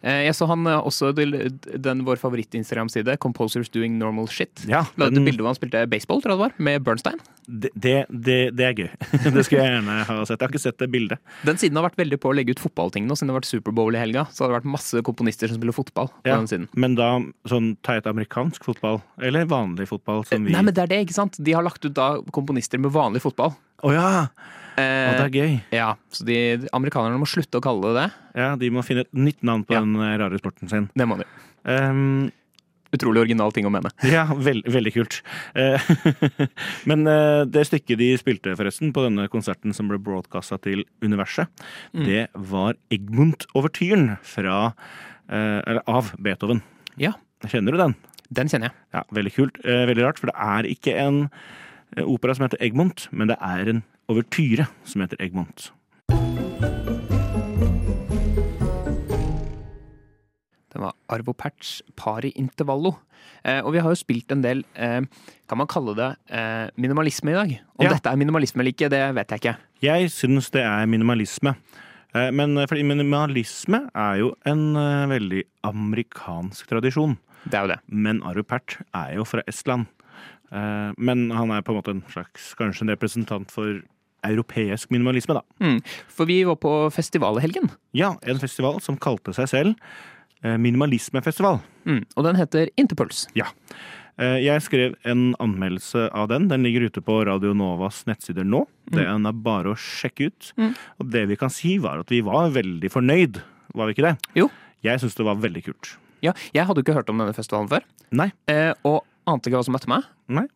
[0.02, 1.34] Eh, jeg så han eh, også til
[1.78, 4.64] den vår favoritt-Instagram-side, Composers Doing Normal Shit.
[4.70, 7.20] Ja, La ut et bilde hvor han spilte baseball, tror jeg det var, med Bernstein.
[7.46, 8.90] det, det, det, det er gøy.
[9.36, 10.40] det skulle jeg gjerne ha sett.
[10.40, 11.22] Jeg har ikke sett det bildet.
[11.46, 13.52] Den siden har vært veldig på å legge ut fotballting nå, siden det har vært
[13.52, 14.26] Superbowl i helga.
[14.34, 16.38] Så har det vært masse komponister som spiller fotball på Ja.
[16.42, 16.70] den siden.
[16.74, 17.12] Men da
[17.50, 21.18] sånn teit amerikansk fotball, eller vanlig fotball som vi Nei, men det er det, ikke
[21.18, 21.38] sant?
[21.38, 23.54] De har lagt ut da komponister med vanlig fotball.
[23.86, 24.10] Å ja!
[24.72, 25.56] Å, Eh, det er gøy.
[25.76, 28.12] ja, så de amerikanerne må slutte å kalle det det.
[28.40, 29.82] Ja, De må finne et nytt navn på Ja.
[29.82, 30.90] den eh, rare sporten sin.
[30.96, 31.26] Det må de.
[31.66, 32.32] Um,
[32.94, 33.88] Utrolig original ting å mene.
[34.04, 35.22] ja, veld, veldig kult.
[35.56, 35.80] Eh,
[36.90, 37.06] men
[37.52, 41.48] det stykket de spilte forresten på denne konserten som ble broadcasta til Universet,
[41.96, 42.04] Mm.
[42.06, 44.74] det var Egmont-overtyren fra
[45.32, 46.62] Eller av Beethoven.
[47.00, 47.14] Ja,
[47.48, 47.96] Kjenner du den?
[48.32, 48.74] den kjenner jeg.
[48.94, 49.62] Ja, Veldig kult.
[49.64, 51.30] Veldig rart, for det er ikke en
[52.04, 55.72] opera som heter Egmont, men det er en overtyre som heter Egmont.
[60.72, 62.94] Det var Arvo Perts Pari Intervallo.
[63.44, 65.02] Eh, og vi har jo spilt en del, eh,
[65.50, 67.60] kan man kalle det, eh, minimalisme i dag.
[67.78, 67.90] Om Ja.
[67.94, 69.58] dette er minimalisme eller ikke, det vet jeg ikke.
[69.82, 71.56] Jeg syns det er minimalisme.
[72.16, 77.18] Eh, Men eh, fordi minimalisme er jo en eh, veldig amerikansk tradisjon.
[77.48, 77.80] Det er jo det.
[77.90, 79.88] Men Arvo Pert er jo fra Estland.
[80.52, 83.82] Eh, Men han er på en måte en slags kanskje en representant for
[84.24, 85.42] europeisk minimalisme, da.
[85.64, 85.80] Mm.
[86.12, 89.76] For vi var på festival i helgen, Ja, en festival som kalte seg selv
[90.44, 91.60] eh, Minimalismefestival.
[91.86, 92.04] mm.
[92.16, 93.28] og den heter Interpuls.
[93.36, 93.46] Ja.
[94.22, 96.48] Jeg skrev en anmeldelse av den.
[96.52, 98.68] Den ligger ute på Radio Novas nettsider nå.
[98.92, 100.50] Det er bare å sjekke ut.
[100.60, 100.76] Mm.
[101.00, 103.40] Og det vi kan si, var at vi var veldig fornøyd.
[103.74, 104.18] Var vi ikke det?
[104.38, 104.50] Jo.
[104.86, 105.96] Jeg syns det var veldig kult.
[106.22, 107.82] Ja, jeg hadde jo ikke hørt om denne festivalen før,
[108.14, 108.28] Nei.
[108.52, 110.08] eh, og ante ikke hva som møtte meg.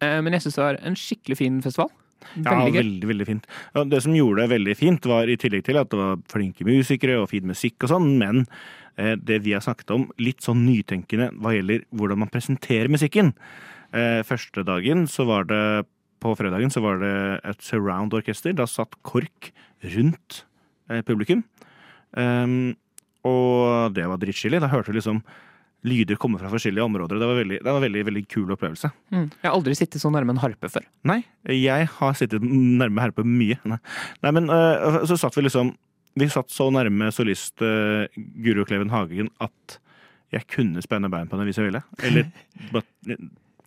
[0.01, 1.91] Eh, men jeg syns det var en skikkelig fin festival.
[2.39, 2.79] Ja, Veldig gøy.
[2.79, 3.43] veldig, veldig fint.
[3.91, 7.19] Det som gjorde det veldig fint, var i tillegg til at det var flinke musikere
[7.21, 8.45] og fin musikk og sånn, men
[8.97, 13.33] eh, det vi har snakket om, litt sånn nytenkende hva gjelder hvordan man presenterer musikken.
[13.93, 15.85] Eh, første dagen så var det
[16.23, 17.13] På fredagen så var det
[17.45, 18.55] et surround-orkester.
[18.55, 19.51] Da satt KORK
[19.93, 20.45] rundt
[20.89, 21.43] eh, publikum.
[22.17, 22.73] Um,
[23.27, 24.61] og det var drittstilig.
[24.63, 25.19] Da hørte du liksom
[25.85, 27.19] lyder komme fra forskjellige områder.
[27.21, 28.89] Det var veldig, det var en veldig, veldig kul opplevelse.
[29.13, 29.27] Mm.
[29.29, 30.85] Jeg har aldri sittet så nærme en harpe før.
[31.07, 31.19] Nei,
[31.51, 33.59] jeg har sittet nærme harpe mye.
[33.69, 33.79] Nei,
[34.25, 35.75] Nei men uh, så satt vi liksom
[36.15, 39.79] Vi satt så nærme solist uh, Guro Kleven Hagen at
[40.33, 41.81] jeg kunne spenne bein på henne hvis jeg ville.
[42.03, 42.29] Eller
[42.73, 43.19] bare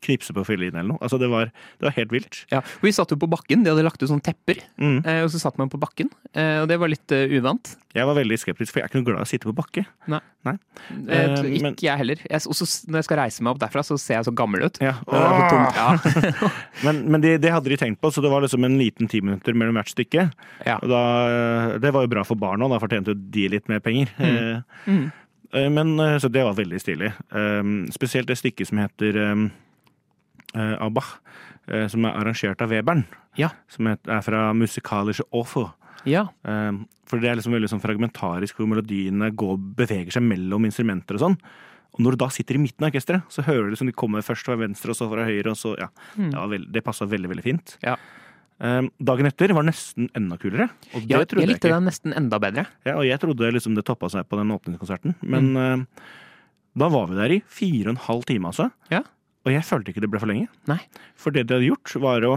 [0.05, 1.03] knipse på fiolinen eller noe.
[1.03, 2.45] Altså, det var, det var helt vilt.
[2.53, 5.01] Ja, Vi satt jo på bakken, de hadde lagt ut sånne tepper, Mm.
[5.07, 6.11] eh, og så satt man på bakken.
[6.35, 7.77] Eh, og det var litt eh, uvant.
[7.97, 9.83] Jeg var veldig skeptisk, for jeg er ikke noe glad i å sitte på bakke.
[10.07, 10.21] Nei.
[10.47, 10.55] Nei.
[11.09, 12.17] Eh, ikke men- jeg heller.
[12.31, 14.79] Jeg, også, når jeg skal reise meg opp derfra, så ser jeg så gammel ut.
[14.81, 14.95] Ja.
[15.11, 15.99] Ja.
[16.85, 19.19] Men, men det, det hadde de tenkt på, så det var liksom en liten ti
[19.25, 20.29] minutter mellom hvert stykke.
[20.65, 20.77] Ja.
[20.79, 21.01] Da,
[21.83, 24.13] det var jo bra for barna, da fortjente de litt mer penger.
[24.87, 25.11] Mm.
[25.53, 27.11] Eh, Men, så det var veldig stilig.
[27.95, 29.19] Spesielt det stykket som heter
[30.81, 31.19] av Bach,
[31.69, 33.05] eh, som er arrangert av Webern.
[33.37, 33.51] Ja.
[33.69, 35.73] Som er fra Musikalische Offer.
[36.05, 36.29] ja.
[36.45, 41.17] Um, for det er liksom veldig sånn fragmentarisk hvor melodiene går beveger seg mellom instrumenter
[41.17, 41.37] og sånn.
[41.97, 44.21] Og når du da sitter i midten av orkesteret, så hører du liksom de kommer
[44.21, 45.49] først fra venstre og så fra høyre.
[45.49, 46.35] og så, ja, Mm.
[46.51, 47.79] Veld, det passa veldig, veldig fint.
[47.83, 47.97] Ja.
[48.61, 50.69] Dagen etter var nesten enda kulere.
[50.93, 52.67] Og det ja jeg likte den nesten enda bedre.
[52.85, 55.85] Ja, og jeg trodde liksom det toppa seg på den åpningskonserten, men eh,
[56.77, 58.71] da var vi der i fire og en halv time, altså.
[58.91, 59.03] Ja.
[59.49, 60.49] Og jeg følte ikke det ble for lenge.
[60.69, 60.79] Nei.
[61.17, 62.35] For det de hadde gjort, var å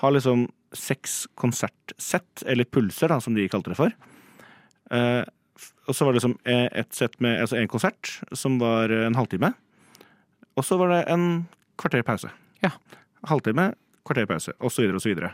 [0.00, 3.94] ha liksom seks konsertsett, eller pulser, da, som de kalte det for.
[4.94, 5.22] Eh,
[5.88, 9.18] og så var det liksom eh, et sett med altså en konsert, som var en
[9.18, 9.52] halvtime.
[10.54, 11.26] Og så var det en
[11.80, 12.30] kvarter pause.
[12.62, 12.70] Ja.
[13.28, 13.72] Halvtime,
[14.06, 15.32] kvarter pause, og så videre og så videre.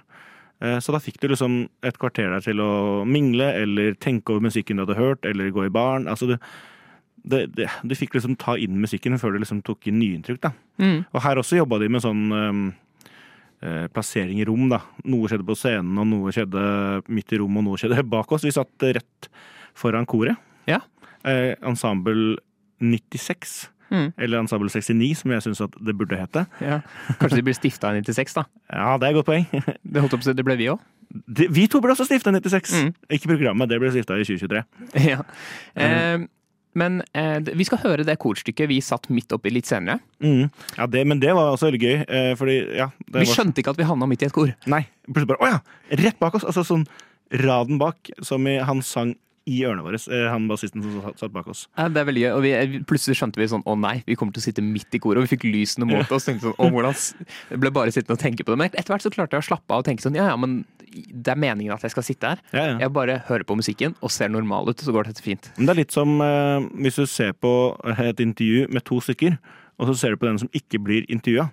[0.61, 2.71] Eh, Så da fikk du liksom et kvarter der til å
[3.09, 6.09] mingle, eller tenke over musikken du hadde hørt, eller gå i baren.
[6.09, 6.37] Altså du,
[7.23, 10.53] det, det, du fikk liksom ta inn musikken før du liksom tok inn nyinntrykk, da.
[10.81, 11.03] Mm.
[11.11, 12.63] Og her også jobba de med sånn um,
[13.63, 14.83] eh, plassering i rom, da.
[15.05, 16.63] Noe skjedde på scenen, og noe skjedde
[17.13, 18.47] midt i rommet, og noe skjedde bak oss.
[18.47, 19.31] Vi satt rett
[19.79, 20.41] foran koret.
[20.71, 20.81] Ja.
[21.29, 22.39] Eh, ensemble
[22.81, 23.69] 96.
[23.91, 24.13] Mm.
[24.19, 26.45] Eller Ensemble 69, som jeg syns det burde hete.
[26.63, 26.81] Ja.
[27.19, 28.47] Kanskje de ble stifta i 96, da.
[28.81, 29.47] Ja, det er et godt poeng.
[29.93, 30.83] Det holdt opp det ble vi òg.
[31.51, 32.75] Vi to ble også stifta i 96.
[32.79, 32.93] Mm.
[33.17, 34.63] Ikke programmet, det ble stifta i 2023.
[35.09, 35.25] Ja.
[35.75, 36.29] Eh,
[36.79, 39.99] men eh, vi skal høre det korstykket vi satt midt oppi litt senere.
[40.23, 40.51] Mm.
[40.77, 43.75] Ja, det, men det var også gøy, eh, fordi ja det Vi var, skjønte ikke
[43.75, 44.53] at vi havna midt i et kor.
[44.71, 45.63] Nei, plutselig bare Å ja!
[46.03, 46.47] Rett bak oss!
[46.47, 46.87] Altså sånn
[47.41, 49.15] raden bak, som i, han sang
[49.49, 49.97] i ørene våre.
[50.13, 51.67] eh, Han bassisten som satt, bak oss.
[51.79, 54.15] Ja, det er veldig gøy, og vi, eh, Plutselig skjønte vi sånn å nei, vi
[54.17, 55.19] kommer til å sitte midt i koret.
[55.23, 56.27] Og vi fikk lysene mot oss.
[56.27, 56.95] tenkte sånn, å hvordan
[57.51, 58.59] Jeg ble bare sittende og tenke på det.
[58.59, 60.65] Men etter hvert så klarte jeg å slappe av og tenke sånn ja ja, men
[60.91, 62.41] det er meningen at jeg skal sitte her.
[62.53, 62.79] Ja, ja.
[62.83, 65.51] Jeg bare hører på musikken og ser normal ut, så går dette fint.
[65.57, 67.53] Men det er litt som eh, hvis du ser på
[67.87, 69.39] et intervju med to stykker,
[69.79, 71.51] og så ser du på den som ikke blir intervjua.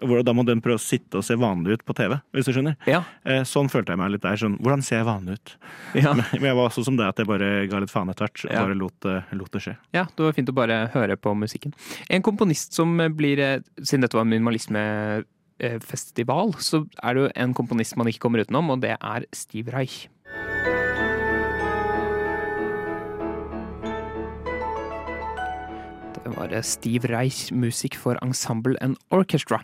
[0.00, 2.52] Hvor Da må den prøve å sitte og se vanlig ut på TV, hvis du
[2.56, 2.76] skjønner.
[2.86, 4.36] Ja, Eh, sånn følte jeg meg litt der.
[4.40, 5.56] Sånn, hvordan ser jeg vanlig ut?
[5.94, 6.12] ja.
[6.14, 8.44] Men jeg var også som deg at jeg bare ga litt faen etter hvert.
[8.44, 8.62] og Ja.
[8.64, 9.76] Bare lot, det- lot det skje.
[9.92, 11.72] Ja, det var fint å bare høre på musikken.
[12.08, 17.96] En komponist som blir eh, Siden dette var minimalismefestival, så er det jo en komponist
[18.00, 20.06] man ikke kommer utenom, og det er Steve Reich.
[26.30, 29.60] Det var eh, Steve Reich, musikk for Ensemble and Orchestra.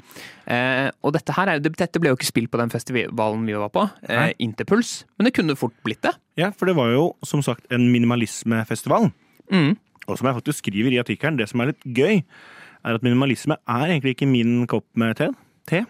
[0.51, 3.71] Eh, og dette her er, dette ble jo ikke spilt på den festivalen vi var
[3.75, 6.17] på, eh, Interpuls, men det kunne fort blitt det.
[6.41, 9.13] Ja, for det var jo som sagt en minimalismefestival.
[9.53, 9.77] Mm.
[10.07, 12.23] Og som jeg faktisk skriver i artikkelen, det som er litt gøy,
[12.87, 15.31] er at minimalisme er egentlig ikke min kopp med te.
[15.67, 15.85] te.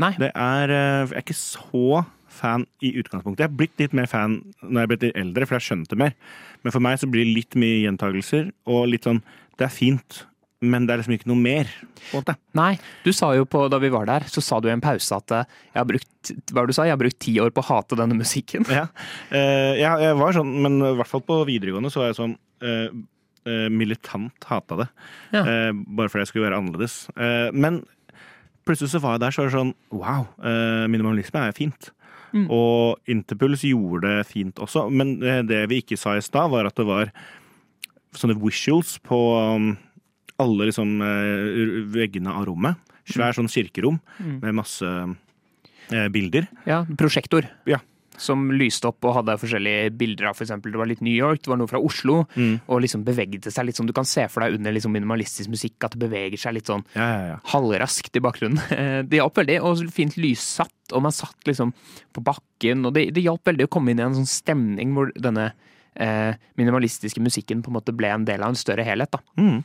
[0.00, 0.12] Nei.
[0.20, 3.44] Det er eh, Jeg er ikke så fan i utgangspunktet.
[3.44, 5.98] Jeg er blitt litt mer fan når jeg er blitt litt eldre, for jeg skjønte
[6.00, 6.14] mer.
[6.64, 9.20] Men for meg så blir det litt mye gjentagelser, og litt sånn
[9.62, 10.22] Det er fint,
[10.62, 11.70] men det er liksom ikke noe mer.
[12.02, 12.34] på en måte.
[12.58, 12.72] Nei,
[13.06, 15.34] du sa jo på, da vi var der, så sa du i en pause at
[15.34, 17.98] eh, jeg har brukt hva du sa, jeg har brukt ti år på å hate
[17.98, 18.66] denne musikken.
[18.70, 18.88] Ja.
[19.30, 22.36] Eh, jeg, jeg var sånn, men i hvert fall på videregående så var jeg sånn
[22.62, 22.92] eh,
[23.48, 24.88] eh, militant hata det.
[25.34, 25.42] Ja.
[25.42, 27.00] Eh, bare fordi jeg skulle være annerledes.
[27.16, 27.82] Eh, men
[28.66, 31.90] plutselig så var jeg der, så var det sånn wow, eh, minimalisme er fint.
[32.32, 32.46] Mm.
[32.54, 36.70] Og Interpuls gjorde det fint også, men eh, det vi ikke sa i stad, var
[36.70, 37.10] at det var
[38.16, 39.18] sånne visuals på
[39.56, 39.76] um,
[40.42, 42.76] alle liksom eh, veggene av rommet.
[43.08, 44.40] Svær sånn kirkerom Mm.
[44.42, 44.86] med masse
[45.90, 46.46] eh, bilder.
[46.66, 47.48] Ja, prosjektor.
[47.66, 47.80] Ja.
[48.22, 51.40] Som lyste opp og hadde forskjellige bilder av for eksempel, det var litt New York,
[51.42, 52.60] det var noe fra Oslo, Mm.
[52.68, 55.82] og liksom bevegde seg litt sånn, du kan se for deg under liksom minimalistisk musikk
[55.88, 57.36] at det beveger seg litt sånn Ja, ja, ja.
[57.50, 58.60] halvraskt i bakgrunnen.
[58.70, 61.72] Eh, Det hjalp veldig, og fint lyssatt, og man satt liksom
[62.14, 65.10] på bakken, og det, det hjalp veldig å komme inn i en sånn stemning hvor
[65.16, 65.52] denne
[66.56, 69.20] minimalistiske musikken på en måte ble en del av en større helhet, da.
[69.36, 69.58] Mm.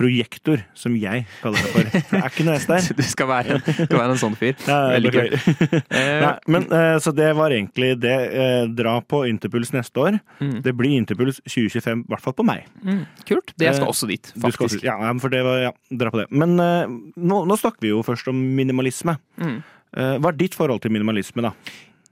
[0.00, 1.88] Projektor, som jeg kaller det for.
[2.10, 2.84] Det er ikke noe S der.
[2.96, 4.54] Du skal være, en, skal være en sånn fyr.
[4.68, 5.24] Ja, Veldig.
[5.26, 8.14] Eh, Nei, men, eh, så det var egentlig det.
[8.30, 10.20] Eh, dra på Interpuls neste år.
[10.38, 10.60] Mm.
[10.64, 12.68] Det blir Interpuls 2025, i hvert fall på meg.
[12.84, 13.52] Mm, kult.
[13.56, 14.78] Det jeg skal Eh, også dit, faktisk.
[14.78, 16.28] skal ja, for det var, ja, dra på det.
[16.30, 19.16] Men eh, nå, nå snakker vi jo først om minimalisme.
[19.40, 19.60] Mm.
[19.90, 21.54] Eh, hva er ditt forhold til minimalisme, da?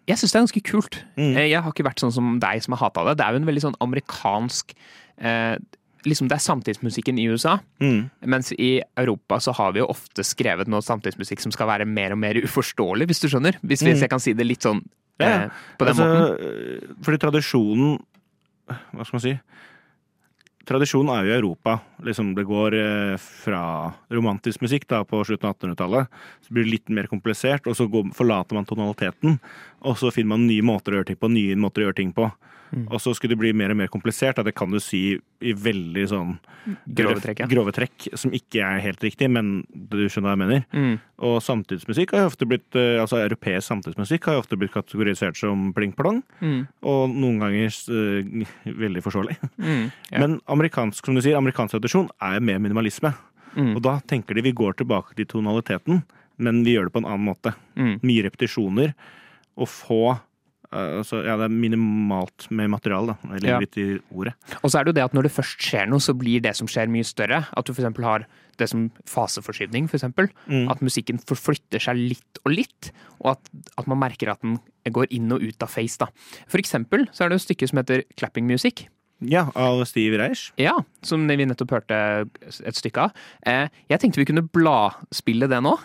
[0.09, 0.97] Jeg syns det er ganske kult.
[1.19, 1.35] Mm.
[1.37, 3.19] Eh, Jeg har ikke vært sånn som deg som har hata det.
[3.19, 4.73] Det er jo en veldig sånn amerikansk
[5.21, 5.59] eh,
[6.07, 8.09] Liksom Det er samtidsmusikken i USA, Mm.
[8.25, 12.13] mens i Europa så har vi jo ofte skrevet noe samtidsmusikk som skal være mer
[12.15, 13.59] og mer uforståelig, hvis du skjønner?
[13.67, 14.01] Hvis, hvis Mm.
[14.07, 14.81] jeg kan si det litt sånn
[15.19, 16.39] eh, på den altså, måten.
[16.39, 17.99] eh, Fordi tradisjonen
[18.95, 19.41] Hva skal man si?
[20.69, 21.79] Tradisjonen er jo i Europa.
[22.05, 23.61] Liksom det går eh, fra
[24.13, 26.19] romantisk musikk da, på slutten av 1800-tallet.
[26.45, 29.39] Så blir det litt mer komplisert, og så forlater man tonaliteten.
[29.89, 32.13] Og så finner man nye måter å gjøre ting på, nye måter å gjøre ting
[32.17, 32.29] på.
[32.73, 32.87] Mm.
[32.91, 34.41] Og så skulle det bli mer og mer komplisert.
[34.45, 35.03] Det kan du si
[35.41, 36.35] i veldig sånn
[36.85, 37.47] Grove trekk, ja.
[37.49, 40.65] grove trekk, som ikke er helt riktig, men du skjønner hva jeg mener.
[40.77, 40.99] Mm.
[41.25, 45.39] Og samtidsmusikk har jo ofte blitt, eh, altså europeisk samtidsmusikk har jo ofte blitt kategorisert
[45.39, 46.67] som pling-plong, Mm.
[46.83, 48.45] og noen ganger uh,
[48.85, 49.39] veldig forståelig.
[49.57, 49.91] Mm.
[50.13, 50.21] Ja.
[50.25, 53.15] Men amerikansk som du sier, amerikansk tradisjon er mer minimalisme.
[53.57, 53.75] Mm.
[53.77, 56.03] Og da tenker de vi går tilbake til tonaliteten,
[56.39, 57.55] men vi gjør det på en annen måte.
[57.77, 57.99] Mm.
[58.03, 58.93] Mye repetisjoner,
[59.59, 60.03] og få
[60.73, 63.33] altså, Ja, det er minimalt med materiale, da.
[63.35, 63.59] Jeg legger Ja.
[63.61, 64.35] litt i ordet.
[64.63, 66.55] Og så er det jo det at når det først skjer noe, så blir det
[66.57, 67.47] som skjer mye større.
[67.57, 68.03] At du f.eks.
[68.03, 68.27] har
[68.59, 70.05] det som faseforskyvning, f.eks.
[70.49, 70.69] Mm.
[70.71, 72.91] At musikken forflytter seg litt og litt,
[73.23, 74.59] og at, at man merker at den
[74.91, 75.97] går inn og ut av face.
[75.99, 76.07] da.
[76.49, 78.87] For eksempel så er det et stykke som heter Clapping Music.
[79.21, 80.53] Ja, av Steve Reich.
[80.57, 82.29] Ja, som vi nettopp hørte
[82.63, 83.13] et stykke av.
[83.45, 85.77] Eh, jeg tenkte vi kunne bladspille det nå.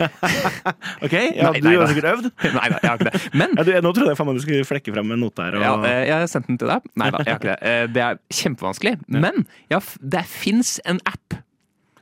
[1.06, 2.28] Ok, ja, Nei, du nei har sikkert øvd?
[2.58, 3.22] Nei da, jeg har ikke det.
[3.36, 5.58] Men Ja, du, nå trodde jeg faen meg du skulle flekke fram en note her.
[5.58, 5.64] Og...
[5.66, 6.86] ja, eh, jeg har sendt den til deg.
[6.98, 7.72] Nei da, jeg har ikke det.
[7.72, 8.94] Eh, Det er kjempevanskelig.
[9.26, 9.82] Men ja,
[10.16, 11.40] det fins en app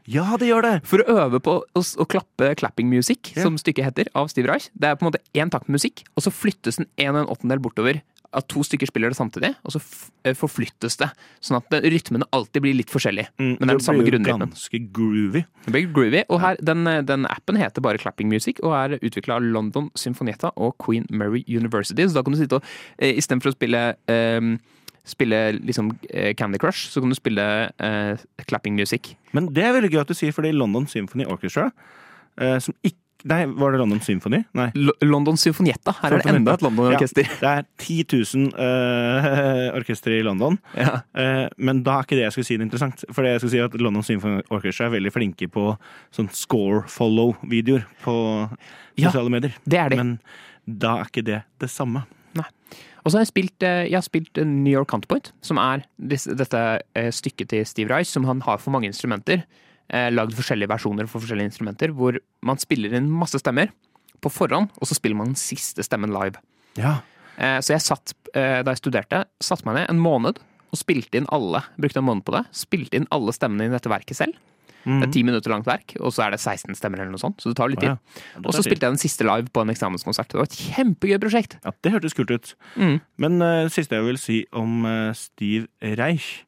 [0.04, 0.72] ja, det gjør det!
[0.84, 4.66] For å øve på å, å klappe clapping music, som stykket heter, av Steve Reich.
[4.76, 7.22] Det er på en måte én takt med musikk, og så flyttes den en og
[7.22, 8.02] en åttendel bortover.
[8.34, 9.80] At to stykker spiller det samtidig, og så
[10.24, 11.08] eh, forflyttes det.
[11.44, 13.30] Sånn at rytmene alltid blir litt forskjellige.
[13.38, 14.52] Mm, Men det er den samme grunnrytmen.
[14.54, 15.44] Ganske groovy.
[15.64, 16.24] Det blir groovy.
[16.28, 19.90] Og her, den, eh, den appen heter bare Clapping Music, og er utvikla av London
[19.98, 22.02] Symfonietta og Queen Mary University.
[22.06, 24.54] Så da kan du sitte og eh, istedenfor å spille eh,
[25.04, 27.44] spille liksom eh, Candy Crush, så kan du spille
[27.76, 29.14] eh, clapping music.
[29.36, 31.70] Men det er veldig gøy at du sier, fordi London Symphony Orchestra
[32.40, 34.42] eh, som ikke, Nei, var det London Symphony?
[34.52, 34.66] Nei.
[34.76, 35.94] L London Symfonietta.
[36.02, 37.28] Her er det enda et London-orkester.
[37.40, 40.58] Det er 10 000 eh, orkestre i London.
[40.76, 40.98] Ja.
[41.16, 43.06] Uh, men da er ikke det jeg skulle si det interessant.
[43.10, 45.70] For det jeg skulle si at London Symphony Orchestra er veldig flinke på
[46.14, 48.18] sånn score-follow-videoer på
[49.00, 49.56] Ja, sosiale medier.
[49.64, 50.02] det er de.
[50.02, 50.18] Men
[50.68, 52.04] da er ikke det det samme.
[53.04, 55.84] Og så har jeg spilt, eh, jeg har spilt eh, New York Counterpoint, som er
[56.00, 56.62] dette
[57.12, 59.44] stykket til Steve Rice, som han har for mange instrumenter.
[59.94, 63.70] Eh, lagd forskjellige versjoner for forskjellige instrumenter, hvor man spiller inn masse stemmer
[64.24, 66.40] på forhånd, og så spiller man den siste stemmen live.
[66.80, 66.96] Ja.
[67.36, 70.40] Eh, så jeg satt, eh, da jeg studerte, satte meg ned en måned
[70.74, 71.62] og spilte inn alle.
[71.78, 72.42] Brukte en måned på det.
[72.50, 74.34] Spilte inn alle stemmene i dette verket selv.
[74.84, 77.38] Det er ti minutter langt verk, og så er det 16 stemmer eller noe sånt,
[77.40, 77.94] så det tar litt tid.
[77.94, 78.40] ja.
[78.44, 80.28] Og så spilte jeg den siste live på en eksamenskonsert.
[80.28, 81.56] Det var et kjempegøy prosjekt.
[81.64, 82.52] Ja, Det hørtes kult ut.
[82.76, 83.00] Mm.
[83.16, 86.44] Men det siste jeg vil si om uh, Steve Reich,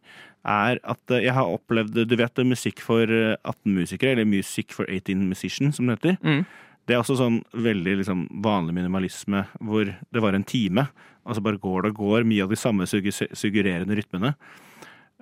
[0.46, 4.72] er at eh, jeg har opplevd Du vet musikk for eh, 18 musikere, eller Music
[4.74, 6.16] for 18 Musicians, som det heter.
[6.22, 6.44] Mm.
[6.86, 10.86] Det er også sånn veldig liksom, vanlig minimalisme, hvor det var en time.
[11.26, 14.36] Altså bare går det og går, mye av de samme suggererende rytmene.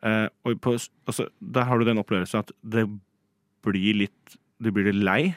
[0.05, 0.77] Eh, og på,
[1.09, 2.85] altså, der har du den opplevelsen at det
[3.65, 5.35] blir litt Du blir litt lei,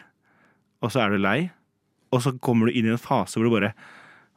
[0.84, 1.50] og så er du lei,
[2.14, 3.72] og så kommer du inn i en fase hvor du bare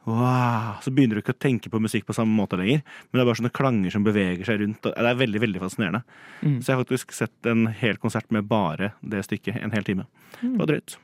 [0.09, 3.21] Wow, Så begynner du ikke å tenke på musikk på samme måte lenger, men det
[3.21, 4.85] er bare sånne klanger som beveger seg rundt.
[4.89, 6.01] og Det er veldig veldig fascinerende.
[6.41, 6.57] Mm.
[6.57, 10.07] Så jeg har faktisk sett en hel konsert med bare det stykket en hel time.
[10.41, 10.97] Det var drøyt.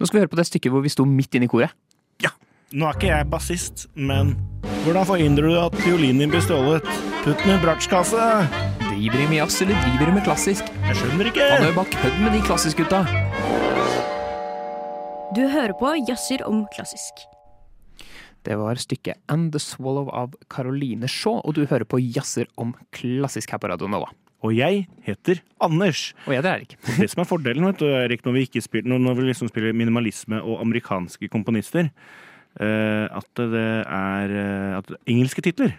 [0.00, 1.76] Nå skal vi høre på det stykket hvor vi sto midt inne i koret.
[2.24, 2.32] Ja.
[2.72, 4.32] Nå er ikke jeg bassist, men
[4.86, 6.88] hvordan forhindrer du at fiolinen din blir stjålet?
[7.26, 8.30] Putt den i bratsjkasse!
[8.80, 10.72] Driver de med jazz, eller driver de med klassisk?
[10.88, 11.50] Jeg skjønner ikke!
[11.52, 13.04] Han er jo bare kødd med de klassisk-gutta.
[15.36, 17.24] Du hører på Jazzer om klassisk.
[18.46, 22.74] Det var stykket And The Swallow av Caroline Shaw, og du hører på Jazzer om
[22.94, 24.08] klassisk her på Radio Nova.
[24.42, 26.08] Og jeg heter Anders.
[26.26, 26.72] Og jeg det er Erik.
[26.98, 29.72] Det som er fordelen vet du, Erik, når vi, spiller, når- når vi liksom spiller
[29.78, 31.92] minimalisme og amerikanske komponister,
[32.58, 33.52] eh, at det
[33.86, 35.76] er eh, at engelske titler.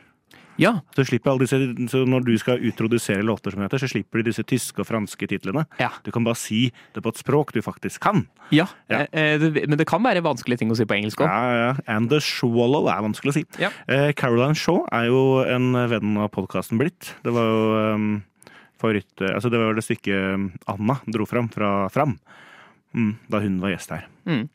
[0.61, 1.57] Ja, Så slipper alle disse,
[1.89, 5.25] så Når du skal utrodusere låter, som heter, så slipper du disse tyske og franske
[5.27, 5.65] titlene.
[5.79, 5.89] Ja.
[6.05, 8.27] Du kan bare si det på et språk du faktisk kan.
[8.51, 8.67] ja.
[8.89, 9.07] Ja.
[9.11, 11.25] Eh, det, men det kan være vanskelige ting å si på engelsk òg.
[11.27, 11.73] Ja, ja.
[11.87, 13.45] And the swallow er vanskelig å si.
[13.59, 13.71] Ja.
[13.87, 17.15] Eh, Caroline Shaw er jo en venn av podkasten blitt.
[17.23, 18.23] Det var jo um,
[18.77, 19.09] favoritt...
[19.21, 22.19] Altså, det var det stykket um, Anna dro fram fra Fram.
[22.93, 24.05] Mm, da hun var gjest her.
[24.29, 24.49] Mm.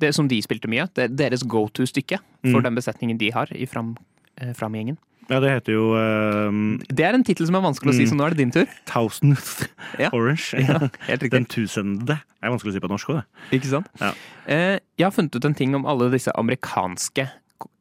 [0.00, 2.62] Det som de spilte mye, det er deres go to-stykke for Mm.
[2.70, 3.96] den besetningen de har i Fram-
[4.40, 4.96] eh, Fram-gjengen.
[5.28, 8.10] Ja, det heter jo um, det er en tittel som er vanskelig å si, Mm.
[8.12, 8.66] så nå er det din tur.
[8.86, 9.66] Thousandth
[10.02, 10.10] Ja.
[10.14, 10.54] Orange.
[10.60, 11.32] Ja, helt riktig.
[11.34, 12.06] Den tusende.
[12.06, 13.58] Det er vanskelig å si på norsk òg, det.
[13.58, 13.88] Ikke sant?
[14.00, 14.12] Ja.
[14.46, 17.26] Eh, jeg har funnet ut en ting om alle disse amerikanske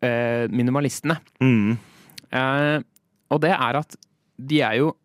[0.01, 1.19] eh, minimalistene.
[1.43, 1.77] Mm.
[2.33, 2.79] Eh,
[3.29, 3.95] og det er at
[4.41, 4.95] de er jo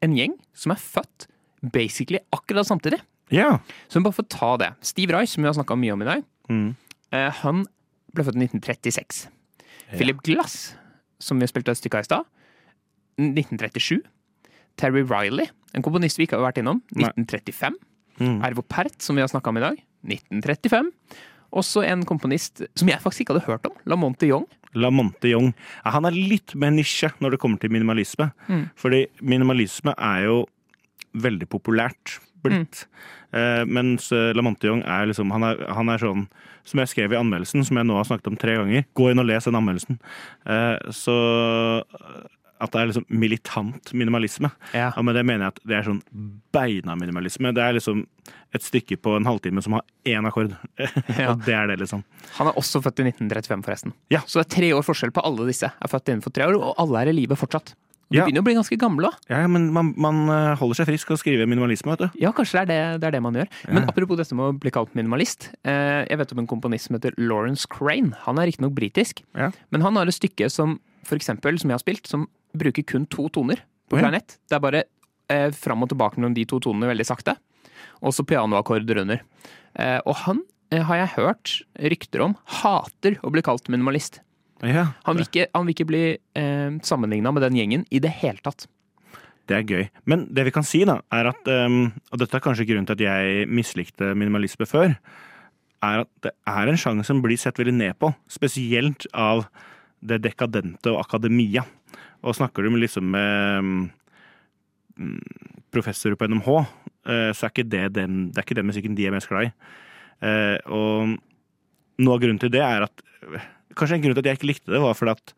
[0.00, 1.26] en gjeng som er født
[1.60, 3.02] basically akkurat samtidig.
[3.30, 3.58] Ja.
[3.92, 4.70] Så bare for å ta det.
[4.88, 6.70] Steve Rice, som vi har snakka mye om i dag, Mm.
[7.12, 7.66] eh, han
[8.14, 9.28] ble født i 1936.
[9.92, 10.72] Philip Glass,
[11.22, 12.28] som vi spilte et stykke av i stad,
[13.20, 14.00] 1937.
[14.80, 17.76] Terry Riley, en komponist vi ikke har vært innom, 1935.
[18.20, 18.38] Mm.
[18.46, 20.88] Ervo Pert, som vi har snakka om i dag, 1935.
[21.60, 24.46] Også en komponist som jeg faktisk ikke hadde hørt om, Lamonte Young.
[24.78, 25.50] Lamonte Young.
[25.82, 28.30] Ja, han er litt mer nisje når det kommer til minimalisme.
[28.46, 28.68] Mm.
[28.78, 30.36] Fordi minimalisme er jo
[31.18, 32.84] veldig populært blitt.
[33.36, 36.24] Eh, mens eh, Lamonte Young er liksom han er, han er sånn
[36.66, 38.84] Som jeg skrev i anmeldelsen, som jeg nå har snakket om tre ganger.
[38.98, 39.96] Gå inn og les den anmeldelsen.
[40.44, 41.14] Eh, så
[41.80, 42.28] eh,
[42.60, 44.50] at det er liksom militant minimalisme.
[44.76, 44.90] Ja.
[44.92, 46.02] Ja, men det mener jeg at det er sånn
[46.52, 47.54] beina minimalisme.
[47.56, 48.02] Det er liksom
[48.52, 50.52] et stykke på en halvtime som har én akkord.
[51.20, 51.32] Ja.
[51.32, 52.04] og det er det, liksom.
[52.36, 53.94] Han er også født i 1935, forresten.
[54.12, 54.20] Ja.
[54.28, 55.72] Så det er tre år forskjell på alle disse.
[55.72, 57.72] Er født innenfor tre år, og alle er i live fortsatt.
[58.10, 58.24] De Ja.
[58.26, 59.14] begynner å bli ganske gammel òg.
[59.30, 62.18] Ja, men man, man eh, holder seg frisk og skriver minimalisme, vet du.
[62.24, 63.48] Ja, kanskje det er det, det er det man gjør.
[63.70, 65.50] Men apropos dette med å bli kalt minimalist.
[65.62, 68.16] Eh, jeg vet om en komponist som heter Lawrence Crane.
[68.26, 69.52] Han er riktignok britisk, Ja.
[69.70, 73.06] men han har et stykke som for eksempel, som jeg har spilt, som bruker kun
[73.06, 74.02] to toner på ja.
[74.02, 74.38] klarinett.
[74.50, 74.82] Det er bare
[75.30, 77.36] eh, fram og tilbake mellom de to tonene veldig sakte.
[78.02, 79.22] Og så pianoakkorder under.
[79.78, 80.42] Eh, og han
[80.72, 84.18] eh, har jeg hørt rykter om hater å bli kalt minimalist.
[84.66, 86.04] Ja, Han vil ikke, han vil ikke bli
[86.36, 88.66] eh, sammenligna med den gjengen i det hele tatt.
[89.48, 89.86] Det er gøy.
[90.06, 93.00] Men det vi kan si, da, er at um, Og dette er kanskje grunnen til
[93.00, 94.94] at jeg mislikte minimalisme før.
[95.82, 98.12] Er at det er en sjanger som blir sett veldig ned på.
[98.30, 99.46] Spesielt av
[100.06, 101.64] det dekadente og akademia.
[102.22, 105.16] Og snakker du med liksom med um,
[105.72, 106.50] professorer på NMH,
[107.08, 109.48] uh, så er ikke det den, det er ikke den musikken de er mest glad
[109.48, 109.54] i.
[110.20, 111.16] Uh, og
[112.04, 113.02] noe av grunnen til det er at
[113.78, 115.34] Kanskje en grunn til at jeg ikke likte det, var fordi at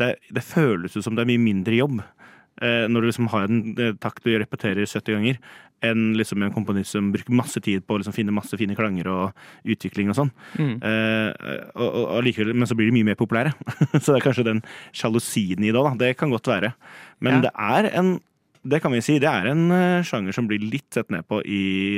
[0.00, 1.98] det, det føles ut som det er mye mindre jobb
[2.62, 5.38] eh, når du liksom har en eh, takt du repeterer 70 ganger,
[5.84, 9.08] enn liksom en komponist som bruker masse tid på å liksom finne masse fine klanger
[9.08, 10.32] og utvikling og sånn.
[10.60, 10.74] Mm.
[10.84, 11.30] Eh,
[11.74, 13.54] og, og, og likevel, men så blir de mye mer populære.
[14.02, 14.60] så det er kanskje den
[14.92, 15.96] sjalusien i det òg.
[16.02, 16.74] Det kan godt være.
[17.24, 17.46] Men Ja.
[17.48, 18.18] det er en
[18.62, 21.38] Det kan vi si, det er en eh, sjanger som blir litt sett ned på
[21.48, 21.96] i,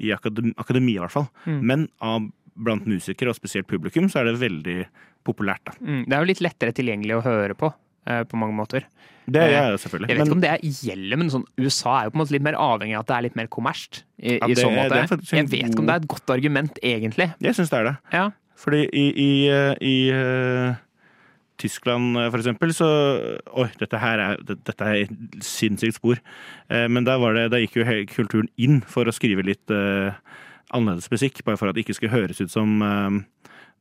[0.00, 1.28] i akademi, akademi, i hvert fall.
[1.44, 1.58] Mm.
[1.68, 2.24] Men av,
[2.56, 4.78] blant musikere, og spesielt publikum, så er det veldig
[5.24, 5.72] populært, da.
[5.80, 6.04] Mm.
[6.08, 7.72] Det er jo litt lettere tilgjengelig å høre på,
[8.06, 8.84] eh, på mange måter.
[9.24, 10.08] Det Eh, er jo selvfølgelig.
[10.08, 12.42] Jeg vet ikke om det gjelder, men sånn, USA er jo på en måte litt
[12.42, 14.02] mer avhengig av at det er litt mer kommersielt.
[14.18, 15.08] I, Ja, i så måte.
[15.08, 17.28] faktisk Jeg vet ikke om det er et godt argument, egentlig.
[17.40, 17.96] Jeg syns det er det.
[18.12, 18.30] Ja.
[18.56, 20.74] Fordi i, i, eh, i eh,
[21.58, 22.88] Tyskland, eh, for eksempel, så
[23.54, 26.18] Oi, dette her er, dette er et sinnssykt spor.
[26.70, 30.12] Eh, Men der, det, der gikk jo kulturen inn for å skrive litt eh,
[30.70, 33.20] annerledes musikk, bare for at det ikke skulle høres ut som eh,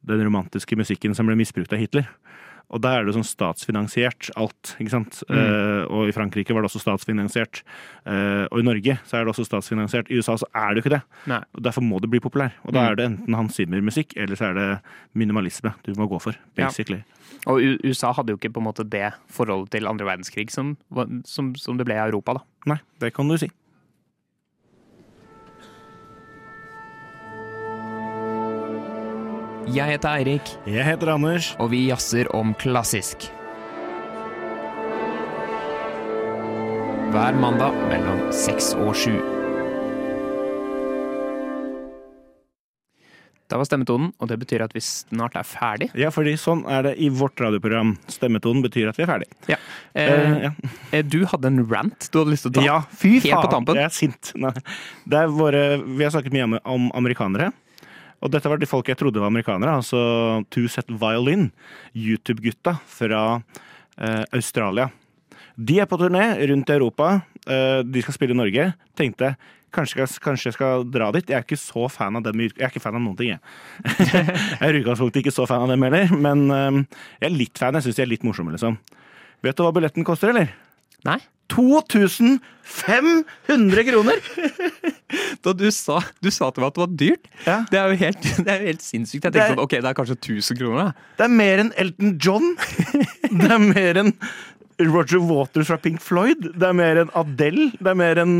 [0.07, 2.07] den romantiske musikken som ble misbrukt av Hitler.
[2.71, 5.17] Og der er det sånn statsfinansiert alt, ikke sant.
[5.27, 5.35] Mm.
[5.35, 7.59] Uh, og i Frankrike var det også statsfinansiert.
[8.07, 10.07] Uh, og i Norge så er det også statsfinansiert.
[10.07, 11.01] I USA så er det jo ikke det.
[11.27, 11.41] Nei.
[11.51, 12.55] Og Derfor må det bli populær.
[12.63, 12.87] Og da Mm.
[12.87, 14.79] er det enten Hans Zimmer-musikk, eller så er det
[15.13, 16.31] minimalisme du må gå for.
[16.55, 16.67] Ja.
[16.69, 17.03] Basically.
[17.45, 20.77] Og U USA hadde jo ikke på en måte det forholdet til andre verdenskrig som,
[21.25, 22.39] som, som det ble i Europa, da.
[22.71, 23.49] Nei, det kan du si.
[29.71, 31.51] Jeg heter Eirik, Jeg heter Anders.
[31.61, 33.27] og vi jazzer om klassisk.
[37.11, 39.13] Hver mandag mellom seks og sju.
[43.51, 45.89] Da var stemmetonen, og det betyr at vi snart er ferdig.
[45.99, 47.97] Ja, fordi sånn er det i vårt radioprogram.
[48.11, 49.27] Stemmetonen betyr at vi er ferdig.
[49.51, 49.57] Eh,
[49.93, 50.51] Eh, ja.
[50.93, 52.61] eh, Du hadde en rant du hadde lyst til å ta.
[52.63, 53.65] ja, fy faen.
[53.75, 54.31] Jeg er sint.
[54.39, 54.53] Nei.
[55.05, 57.51] Det er våre, vi har snakket mye om, om amerikanere.
[58.21, 59.79] Og dette var de folk jeg trodde var amerikanere.
[59.81, 59.99] Altså
[60.53, 61.49] Two Set Violin,
[61.97, 63.23] YouTube-gutta fra
[63.97, 64.91] eh, Australia.
[65.57, 67.15] De er på turné rundt i Europa.
[67.49, 68.69] Eh, de skal spille i Norge.
[68.97, 69.33] Tenkte
[69.75, 71.27] kanskje, kanskje jeg skal dra dit.
[71.29, 72.45] Jeg er ikke så fan av dem.
[72.45, 73.41] Jeg er ikke fan av noen ting, jeg.
[74.11, 76.81] jeg er utgangspunktet ikke så fan av dem heller, men eh,
[77.21, 77.77] jeg er litt fan.
[77.79, 78.77] Jeg syns de er litt morsomme, liksom.
[79.41, 80.53] Vet du hva billetten koster, eller?
[81.07, 81.19] Nei?
[81.51, 84.17] 2500 kroner!
[85.43, 87.25] Da du sa, du sa til meg at det var dyrt.
[87.43, 87.55] Ja.
[87.67, 89.23] Det er jo helt, det er jo helt sinnssykt.
[89.25, 90.79] Jeg Det er- tenkte sånn, ok, det er kanskje 1000 kroner.
[90.85, 90.91] da.
[91.19, 92.45] Det er mer enn Elton John.
[93.41, 94.11] Det er mer enn
[94.81, 96.41] Roger Waters fra Pink Floyd.
[96.55, 97.65] Det er mer enn Adele.
[97.75, 98.33] Det er mer enn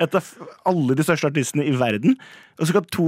[0.00, 0.24] et av
[0.70, 2.16] alle de største artistene i verden.
[2.56, 3.06] Og så skal to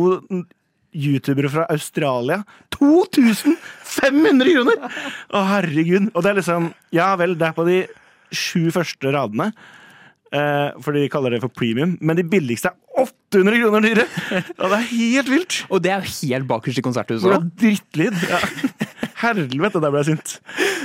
[0.96, 2.38] youtubere fra Australia
[2.76, 4.76] 2500 kroner!
[5.32, 6.04] Å, herregud.
[6.12, 6.62] Og det er liksom
[6.94, 7.78] Ja vel, det er på de
[8.35, 9.51] sju første radene.
[10.35, 11.97] Eh, for de kaller det for premium.
[12.01, 14.07] Men de billigste er 800 kroner dyre!
[14.59, 15.59] Og det er helt vilt!
[15.70, 17.31] Og det er jo helt bakerst i konserthuset.
[17.31, 18.16] Er drittlyd.
[18.27, 18.41] Ja.
[19.22, 20.35] Helvete, der ble jeg sint.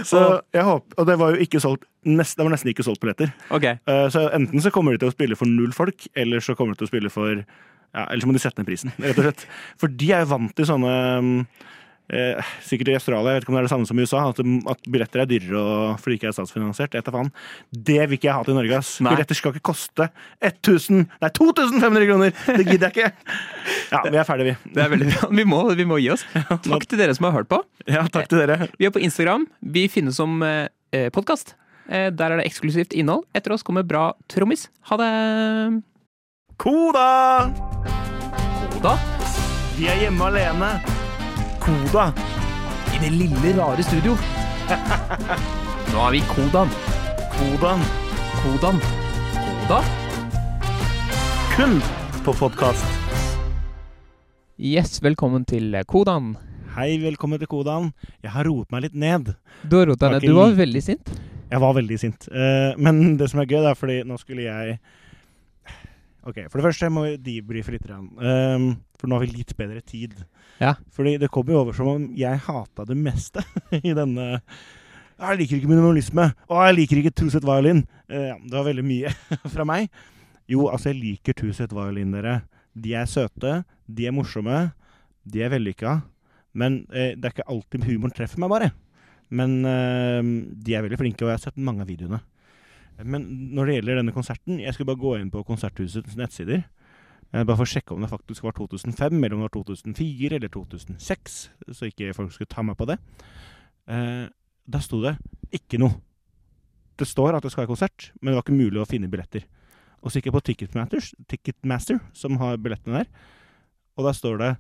[0.08, 0.22] Så
[0.56, 3.34] jeg håper, Og det var jo ikke solgt nest, Det var nesten ikke solgt billetter.
[3.52, 6.56] Ok, Eh, Så enten så kommer de til å spille for null folk, eller så
[6.56, 9.18] kommer de til å spille for ja, Eller så må de sette ned prisen, rett
[9.20, 9.44] og slett.
[9.82, 10.94] For de er jo vant til sånne
[12.12, 14.24] eh, Sikkert i Australia, jeg vet ikke om det er det samme som i USA,
[14.30, 14.41] at,
[14.76, 16.95] at billetter er dyrere og, fordi ikke er statsfinansiert.
[16.99, 17.32] etter faen.
[17.72, 18.78] Det vil ikke jeg ha til Norge.
[18.82, 18.91] ass.
[19.01, 19.16] Nei.
[19.16, 20.09] Billetter skal ikke koste
[20.43, 22.36] 1000 Nei, 2500 kroner!
[22.59, 23.38] Det gidder jeg ikke!
[23.91, 24.74] Ja, vi er ferdige, vi.
[24.76, 25.32] det er veldig bra.
[25.41, 26.26] Vi må, vi må gi oss.
[26.68, 27.62] Takk til dere som har hørt på.
[27.89, 28.68] Ja, takk til dere.
[28.80, 29.47] Vi er på Instagram.
[29.74, 31.55] Vi finnes som eh, podkast.
[31.91, 33.26] Eh, der er det eksklusivt innhold.
[33.36, 34.68] Etter oss kommer Bra trommis.
[34.91, 35.12] Ha det!
[36.62, 37.49] Koda!
[38.82, 38.95] Da,
[39.78, 40.76] Vi er hjemme alene.
[41.62, 42.14] Koda.
[42.95, 44.16] i det lille, rare studio.
[45.91, 46.70] Nå er vi Kodan.
[47.38, 47.84] Kodan.
[48.41, 48.80] Kodan.
[49.36, 49.80] Koda?
[51.55, 51.78] Kun
[52.26, 52.86] på podkast.
[54.57, 56.34] Yes, velkommen til Kodan.
[56.76, 57.91] Hei, velkommen til Kodan.
[58.24, 59.34] Jeg har roet meg litt ned.
[59.62, 60.28] Du har rotet deg ned.
[60.32, 61.14] Du var veldig sint.
[61.51, 62.30] Jeg var veldig sint.
[62.32, 64.80] Eh, men det som er gøy, det er fordi nå skulle jeg
[66.22, 67.88] Ok, For det første må vi debrife litt.
[67.89, 68.65] Eh,
[68.99, 70.13] for nå har vi litt bedre tid.
[70.61, 70.76] Ja.
[70.93, 73.41] Fordi det kom jo over som om jeg hata det meste
[73.82, 76.28] i denne Jeg liker ikke minimalisme.
[76.49, 77.84] Og jeg liker ikke Two-Set Violin.
[78.05, 79.13] Uh, ja, det var veldig mye
[79.55, 79.89] fra meg.
[80.49, 82.41] Jo, altså, jeg liker Two-Set Violin, dere.
[82.78, 84.63] De er søte, de er morsomme,
[85.28, 85.99] de er vellykka.
[86.57, 88.72] Men uh, det er ikke alltid humoren treffer meg, bare.
[89.34, 90.22] Men uh,
[90.53, 92.22] de er veldig flinke, og jeg har sett mange av videoene.
[93.04, 93.26] Men
[93.56, 96.64] når det gjelder denne konserten Jeg skulle bare gå inn på Konserthusets nettsider.
[97.34, 100.36] eh, Bare for å sjekke om det faktisk var 2005, eller om det var 2004
[100.39, 101.49] eller 2006.
[101.72, 102.99] Så ikke folk skulle ta meg på det.
[103.88, 104.28] Eh,
[104.72, 105.16] Da sto det
[105.52, 105.95] ikke noe.
[106.97, 109.43] Det står at det skal være konsert, men det var ikke mulig å finne billetter.
[110.04, 113.08] Og så gikk jeg på Ticketmaster, Ticketmaster som har billettene der,
[113.97, 114.52] og der står det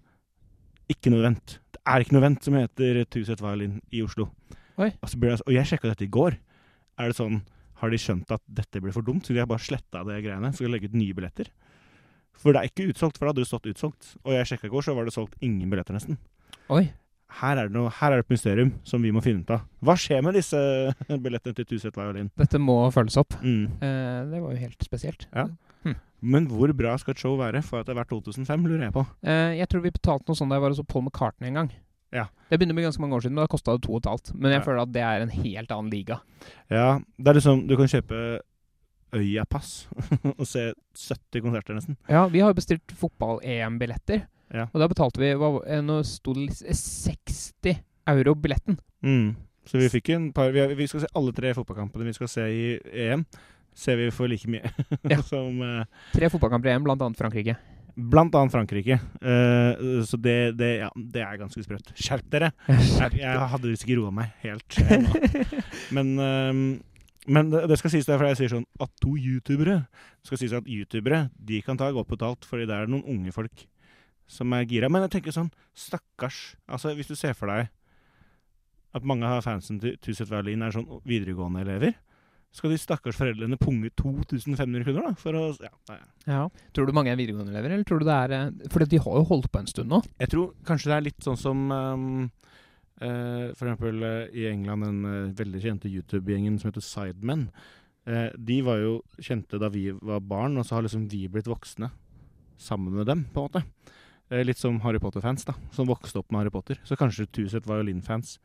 [0.89, 1.59] ikke noe vent.
[1.71, 4.27] Det er ikke noe vent som heter Tuset Set Violin i Oslo.
[4.81, 4.89] Oi.
[5.01, 6.35] Og, det, og jeg sjekka dette i går.
[6.99, 7.41] Er det sånn
[7.81, 9.25] Har de skjønt at dette blir for dumt?
[9.25, 10.53] Så de har bare sletta det greiene?
[10.55, 11.49] Skal legge ut nye billetter?
[12.41, 14.15] For det er ikke utsolgt, for da hadde det stått utsolgt.
[14.23, 16.19] Og jeg sjekka i går, så var det solgt ingen billetter, nesten.
[16.73, 16.85] Oi.
[17.41, 19.63] Her er, det noe, her er det et mysterium som vi må finne ut av.
[19.87, 20.59] Hva skjer med disse
[21.25, 22.31] billettene til Tuset Violin?
[22.39, 23.37] Dette må følges opp.
[23.39, 23.67] Mm.
[23.79, 25.27] Eh, det var jo helt spesielt.
[25.31, 25.47] Ja.
[26.21, 28.93] Men hvor bra skal et show være for at det er verdt 2005, lurer jeg
[28.93, 29.01] på.
[29.25, 31.71] Eh, jeg tror vi betalte noe sånt da jeg var hos Paul McCartney en gang.
[32.13, 32.25] Ja.
[32.49, 34.33] Det begynner med ganske mange år siden, men da kosta det to og et halvt.
[34.35, 34.65] Men jeg Ja.
[34.65, 36.19] føler at det er en helt annen liga.
[36.69, 38.39] Ja, det er liksom Du kan kjøpe
[39.13, 39.87] Øyapass
[40.39, 41.97] og se 70 konserter, nesten.
[42.09, 44.65] Ja, vi har jo bestilt fotball-EM-billetter, Ja.
[44.73, 48.77] og da betalte vi hva, eh, Nå sto det litt- 60 euro billetten.
[49.03, 49.35] Mm.
[49.65, 52.27] Så vi fikk en par vi, har- vi skal se alle tre fotballkampene vi skal
[52.27, 53.25] se i EM.
[53.73, 54.63] Ser vi for like mye
[55.07, 55.21] Ja.
[55.31, 57.55] som uh, Tre fotballkamper i EM, annet Frankrike.
[57.95, 58.97] Blant annet Frankrike.
[59.21, 61.91] Uh, så det, det, ja, det er ganske sprøtt.
[61.97, 62.51] Skjerp dere!
[63.01, 65.21] Jeg, jeg hadde visst ikke roa meg helt ennå.
[65.95, 66.53] Men, uh,
[67.29, 69.83] men det, det skal sies derfor jeg sier sånn at to youtubere
[70.25, 73.67] skal sies at youtubere de kan ta godt betalt, fordi det er noen unge folk
[74.31, 74.89] som er gira.
[74.89, 77.69] Men jeg tenker sånn, stakkars Altså, hvis du ser for deg
[78.97, 81.93] at mange av fansen til Tuset Verlin er sånn videregående elever,
[82.51, 85.99] skal de stakkars foreldrene punge 2500 kroner da, for å Ja, nei.
[86.27, 86.43] Ja.
[86.75, 89.27] Tror du mange er videregående-elever, eller tror du det er eh, For de har jo
[89.29, 90.01] holdt på en stund nå.
[90.19, 92.09] Jeg tror kanskje det er litt sånn som um,
[92.99, 97.47] uh, for eksempel eh, i England den uh, veldig kjente YouTube-gjengen som heter Sidemen.
[98.09, 101.49] Eh, de var jo kjente da vi var barn, og så har liksom vi blitt
[101.49, 101.91] voksne
[102.61, 103.63] sammen med dem, på en måte.
[104.31, 106.81] Eh, litt som Harry Potter-fans, da, som vokste opp med Harry Potter.
[106.87, 108.39] Så kanskje Tuset Violin-fans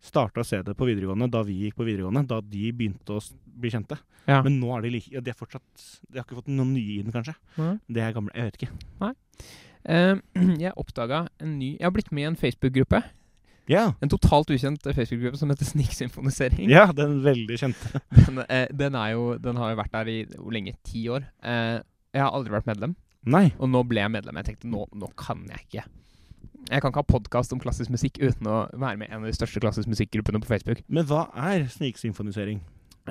[0.00, 3.22] starta å se det på videregående da vi gikk på videregående, da de begynte å
[3.60, 3.98] bli kjente.
[4.28, 4.40] Ja.
[4.44, 7.00] Men nå er de like ja, De er fortsatt De har ikke fått noen nye
[7.00, 7.34] inn, kanskje.
[7.56, 7.74] Nei.
[7.88, 8.74] Det er gamle Jeg vet ikke.
[9.00, 10.20] Uh,
[10.60, 13.02] jeg oppdaga en ny Jeg har blitt med i en Facebook-gruppe.
[13.70, 13.84] Ja.
[14.02, 16.72] En totalt ukjent Facebook-gruppe som heter Sniksymfonisering.
[16.72, 18.02] Ja, den veldig kjente.
[18.26, 20.76] Den, uh, den, er jo, den har jo vært der i hvor lenge?
[20.86, 21.28] Ti år.
[21.44, 21.78] Uh,
[22.10, 22.96] jeg har aldri vært medlem,
[23.30, 23.50] Nei.
[23.58, 24.40] og nå ble jeg medlem.
[24.40, 25.84] Jeg tenkte nå, nå kan jeg ikke.
[26.70, 29.30] Jeg kan ikke ha podkast om klassisk musikk uten å være med i en av
[29.30, 30.84] de største klassisk musikkgruppene på Facebook.
[30.86, 32.60] Men hva er sniksymfonisering?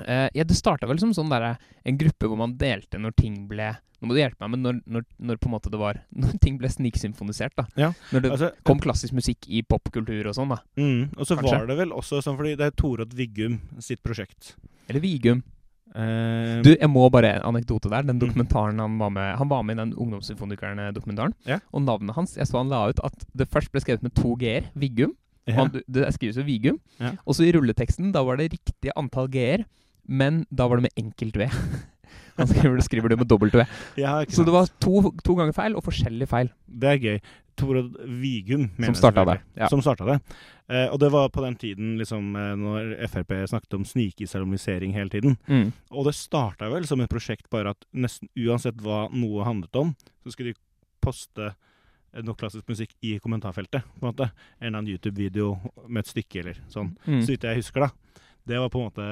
[0.00, 3.34] Uh, ja, det starta vel som sånn der, En gruppe hvor man delte når ting
[3.50, 5.98] ble Nå må du hjelpe meg, men når, når, når på en måte det var
[6.22, 7.66] Når ting ble sniksymfonisert, da.
[7.76, 10.62] Ja, Når det Altså, kom klassisk musikk i popkultur og sånn, da.
[10.80, 11.58] mm, og så Kanskje.
[11.58, 14.54] var det vel også sånn fordi det er Torodd Viggum sitt prosjekt.
[14.88, 15.42] Eller Vigum.
[15.94, 18.02] Eh, Du, jeg må bare en anekdote der.
[18.02, 18.20] Den Mm.
[18.28, 21.34] dokumentaren han var med Han var med i den Ungdomssymfonikerne-dokumentaren.
[21.46, 21.60] Yeah.
[21.72, 24.36] Og navnet hans Jeg så han la ut at det først ble skrevet med to
[24.36, 24.70] g-er.
[24.74, 25.14] Vigum.
[25.48, 25.58] Yeah.
[25.58, 26.80] Og han, det skrives jo Vigum.
[27.00, 27.16] Yeah.
[27.26, 29.64] Og så i rulleteksten, da var det riktig antall g-er,
[30.06, 31.48] men da var det med enkelt v.
[32.40, 33.66] Han skriver skriver det med dobbelt v.
[34.00, 37.20] ja, Så det var to, to ganger feil, og forskjellig feil, Det er gøy.
[37.60, 39.40] Torod Vigum, som starta det.
[39.58, 39.68] Ja.
[39.68, 40.16] Som det.
[40.70, 45.10] Eh, og det var på den tiden liksom, eh, når Frp snakket om snikislamisering hele
[45.10, 45.36] tiden.
[45.48, 45.72] Mm.
[45.90, 49.94] Og det starta vel som et prosjekt bare at nesten uansett hva noe handlet om,
[50.24, 50.60] så skulle de
[51.02, 53.82] poste eh, noe klassisk musikk i kommentarfeltet.
[53.98, 54.30] på En måte.
[54.60, 56.94] En eller annen YouTube-video med et stykke eller sånn.
[57.04, 57.20] Mm.
[57.24, 57.90] Så vidt jeg husker, da.
[58.48, 59.08] Det var på en måte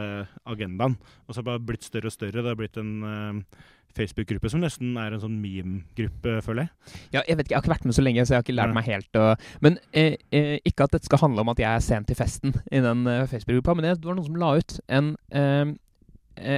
[0.48, 0.96] agendaen.
[1.26, 2.42] Og så har det bare blitt større og større.
[2.42, 3.66] Det har blitt en uh,
[3.98, 6.98] Facebook-gruppe som nesten er en sånn meme-gruppe, føler jeg.
[7.16, 8.56] Ja, jeg vet ikke, jeg har ikke vært med så lenge, så jeg har ikke
[8.58, 8.76] lært ja.
[8.76, 9.26] meg helt å
[9.64, 12.54] Men eh, eh, ikke at dette skal handle om at jeg er sent til festen
[12.70, 15.74] i den eh, Facebook-gruppa, men det var noen som la ut en, eh,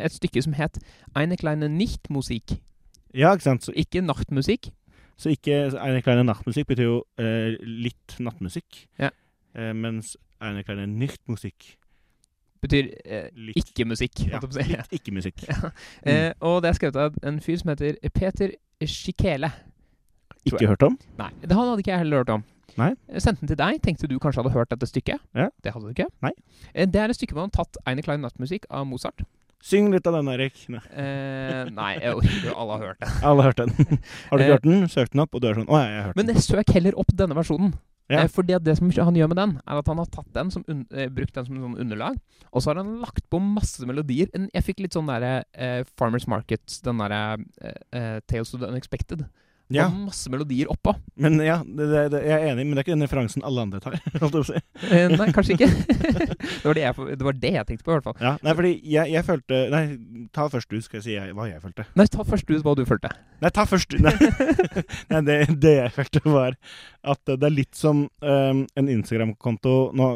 [0.01, 0.81] et stykke som het
[1.17, 2.59] Eine kleine Nicht-Musik.
[3.17, 3.67] Ja, ikke sant.
[3.67, 4.71] Så, Ikke nachtmusikk.
[5.19, 8.85] så ikke Eine kleine nachtmusikk betyr jo litt nattmusikk.
[9.01, 9.11] Ja.
[9.75, 11.75] Mens Eine kleine Nichtmusikk
[12.61, 14.21] Betyr eh, ikke musikk.
[14.29, 14.41] ja,
[14.93, 15.47] ikke-musikk.
[16.05, 18.53] Eh, og det er skrevet av en fyr som heter Peter
[18.85, 19.51] Schikele.
[20.49, 20.97] Ikke hørt om?
[21.19, 22.45] Nei, det hadde ikke jeg heller hørt om.
[22.79, 22.93] Nei.
[23.13, 23.81] Jeg sendte den til deg.
[23.85, 25.21] Tenkte du kanskje hadde hørt dette stykket.
[25.37, 25.49] Ja.
[25.65, 26.07] Det hadde du ikke.
[26.25, 26.31] Nei.
[26.75, 29.25] Eh, Det er et stykke hvor han har tatt Eine kleine nattmusikk av Mozart.
[29.61, 30.57] Syng litt av den, Erik.
[30.73, 30.81] Nei.
[30.97, 33.11] Eh, nei, jeg orker jo alle har hørt den.
[33.29, 33.99] Alle har hørt den.
[34.31, 34.89] har du Eh, ikke hørt den?
[34.89, 36.39] Søk den opp, og du er sånn Å ja, jeg har hørt Men den.
[36.41, 37.75] jeg søk heller opp denne versjonen.
[38.11, 38.25] Ja.
[38.25, 40.65] Eh, for det, som han gjør med den, er at han har tatt den som
[40.67, 42.19] un eh, brukt den som en sånn underlag,
[42.51, 44.33] og så har han lagt på masse melodier.
[44.35, 47.23] Jeg fikk litt sånn derre eh, Farmers Market, den derre
[47.63, 49.29] eh, eh, Tales of the Unexpected.
[49.71, 50.97] Ja, Og masse melodier oppå.
[51.21, 53.81] men ja, det, det, jeg er enig, men det er ikke den referansen alle andre
[53.83, 53.95] tar.
[54.49, 54.59] si.
[54.91, 55.69] Eh, nei, kanskje ikke.
[56.33, 58.17] det, var det, jeg, det var det jeg tenkte på, i hvert fall.
[58.19, 59.83] Ja, nei, fordi jeg, jeg følte Nei,
[60.35, 61.87] ta først du, skal jeg si jeg, hva jeg følte.
[61.99, 63.13] Nei, ta først ut hva du følte.
[63.45, 64.01] Nei, ta først du.
[64.03, 64.15] Nei,
[65.13, 66.59] nei det, det jeg følte, var
[67.15, 70.09] at det er litt som um, en Instagram-konto Nå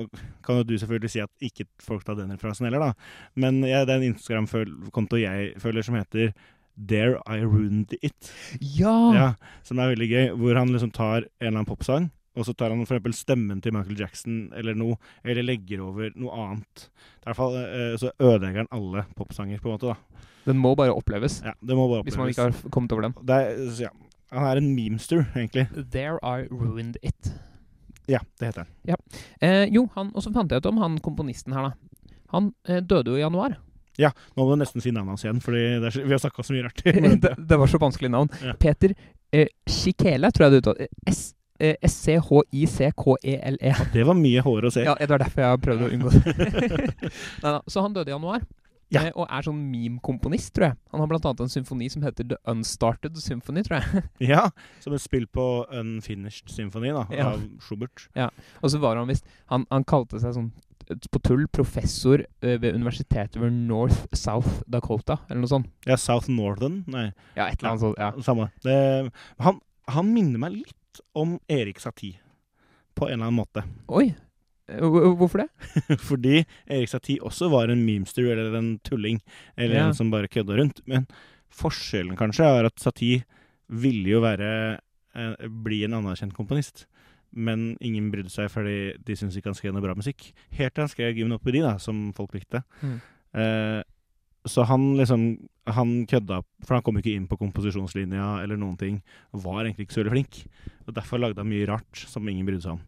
[0.44, 3.30] kan jo du selvfølgelig si at ikke folk tar den referansen heller, da.
[3.40, 6.34] Men det er en Instagram-konto jeg føler som heter
[6.76, 8.32] There I Ruined It.
[8.60, 8.94] Ja!
[9.14, 9.28] Ja,
[9.62, 10.28] som er veldig gøy.
[10.40, 13.74] Hvor han liksom tar en eller annen popsang, og så tar han eksempel stemmen til
[13.76, 16.88] Michael Jackson eller noe, eller legger over noe annet.
[17.22, 19.94] I hvert fall eh, så ødelegger han alle popsanger, på en måte.
[19.94, 20.24] da.
[20.44, 21.40] Den må bare oppleves.
[21.46, 22.16] Ja, Det må bare oppleves.
[22.16, 23.14] Hvis man ikke har kommet over den.
[23.22, 23.92] Det er, så ja,
[24.34, 25.68] han er en memester, egentlig.
[25.94, 27.30] There I ruined it.
[28.10, 28.98] Ja, det heter han.
[29.40, 32.10] Eh, jo, han, og så fant jeg ut om han komponisten her, da.
[32.34, 33.54] Han eh, døde jo i januar.
[33.98, 36.82] Nå må du nesten si navnet hans igjen, så- vi har snakka så mye rart.
[37.24, 38.28] det, det var så vanskelig navn.
[38.42, 38.52] Ja.
[38.58, 38.94] Peter
[39.32, 40.88] eh, Schikele, tror jeg det uttaler.
[41.10, 43.74] S- eh, S-C-H-I-C-K-E-L-E.
[43.92, 44.84] det var mye hår å se.
[44.86, 46.20] Ja, det var derfor jeg prøvde å unngå det.
[47.44, 48.40] Neida, så han døde i januar.
[48.94, 49.02] Ja.
[49.08, 50.78] Eh, og er sånn meme-komponist, tror jeg.
[50.94, 54.04] Han har blant annet en symfoni som heter The Unstarted Symphony, tror jeg.
[54.34, 54.48] Ja,
[54.84, 57.32] Som et spill på Unfinished Symphony da, Ja.
[57.34, 58.06] av Schubert.
[58.62, 60.52] Og så var han visst han, han kalte seg sånn
[60.84, 65.70] på tull professor ved universitetet ved North South Dakota, eller noe sånt.
[65.88, 66.82] Ja, South Northern?
[66.92, 67.06] Nei,
[67.38, 67.96] Ja, et eller annet sånt.
[68.02, 68.10] Ja.
[68.20, 68.50] samme.
[68.62, 68.74] Det,
[69.40, 72.20] han, han minner meg litt om Erik Satie,
[72.94, 73.64] på en eller annen måte.
[73.88, 74.10] Oi!
[74.68, 75.48] Hvor- Hvorfor det?
[76.08, 79.20] Fordi Erik Satie også var en memester, eller en tulling,
[79.56, 79.86] eller Ja.
[79.88, 80.80] en som bare kødda rundt.
[80.86, 81.06] Men
[81.52, 83.24] forskjellen kanskje er at Satie
[83.68, 84.80] ville jo være
[85.14, 86.86] eh, bli en anerkjent komponist.
[87.34, 90.28] Men ingen brydde seg fordi de syntes ikke han skrev noe bra musikk.
[90.54, 92.62] Helt til han skrev Gymnopedi, da, som folk likte.
[92.80, 93.00] Mm.
[93.34, 93.82] Eh,
[94.46, 95.22] så han liksom
[95.72, 98.98] Han kødda, for han kom ikke inn på komposisjonslinja eller noen ting.
[99.32, 100.40] Var egentlig ikke så veldig flink.
[100.86, 102.82] Og Derfor lagde han mye rart som ingen brydde seg om.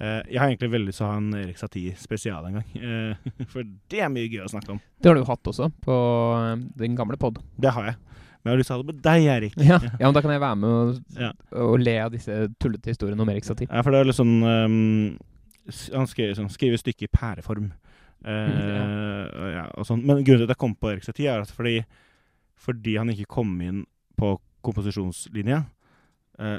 [0.00, 2.72] Eh, jeg har egentlig veldig lyst til å ha en Erik Satie spesial en gang.
[2.74, 4.80] Eh, for det er mye gøy å snakke om.
[4.98, 5.98] Det har du jo hatt også, på
[6.40, 7.38] eh, den gamle pod.
[7.60, 8.00] Det har jeg.
[8.44, 9.54] Men jeg har lyst til å ha det med deg, Erik.
[9.56, 9.78] Ja.
[9.86, 11.30] ja, men da kan jeg være med og, Ja.
[11.62, 13.70] og le av disse tullete historiene om Erik Satie.
[13.70, 15.14] Ja, for det er litt sånn ehm,
[15.94, 17.70] Han skriver, sånn, skriver stykket i pæreform.
[18.24, 20.02] Uh, ja, sånn.
[20.04, 21.78] Men grunnen til at jeg kom på Erik Satie, er at fordi,
[22.60, 23.82] fordi han ikke kom inn
[24.20, 24.34] på
[24.64, 25.62] komposisjonslinja,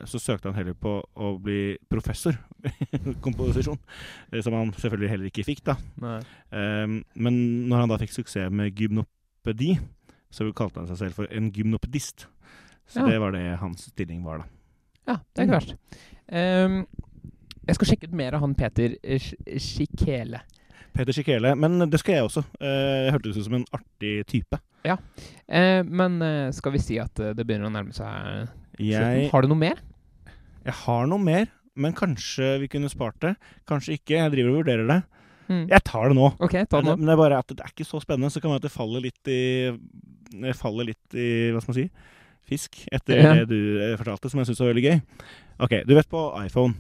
[0.08, 3.80] så søkte han heller på å bli professor i komposisjon.
[4.32, 5.76] eh, Som han selvfølgelig heller ikke fikk, da.
[6.56, 9.74] Ehm, men når han da fikk suksess med gymnopedi,
[10.32, 12.28] så kalte han seg selv for en gymnopedist.
[12.88, 13.08] Så Ja.
[13.10, 14.46] det var det hans stilling var, da.
[15.08, 15.76] Ja, det er ikke verst.
[16.32, 16.88] Um,
[17.68, 18.96] jeg skal sjekke ut mer av han Peter
[19.60, 20.40] Sjikele.
[20.94, 22.44] Peter Sjikele, Men det skal jeg også.
[22.62, 24.60] Uh, Jeg hørtes ut som en artig type.
[24.86, 28.50] Eh, men uh, skal vi si at eh, det begynner å nærme seg?
[28.82, 29.82] Jeg, Har du noe mer?
[30.66, 31.46] jeg har noe mer,
[31.78, 33.36] men kanskje vi kunne spart det.
[33.70, 34.16] Kanskje ikke.
[34.18, 34.98] Jeg driver og vurderer det.
[35.46, 35.68] Mm.
[35.70, 36.32] Jeg tar det nå.
[36.42, 36.96] Okay, ta det nå.
[36.98, 38.32] men det er bare at det er ikke så spennende.
[38.34, 41.78] Så kan det være at det faller litt i faller litt i Hva skal man
[41.84, 41.86] si?
[42.50, 42.80] Fisk.
[42.94, 43.34] Etter Ja.
[43.38, 44.98] det du eh, fortalte, som jeg syns var veldig gøy.
[45.66, 46.76] Ok, du vet på iPhone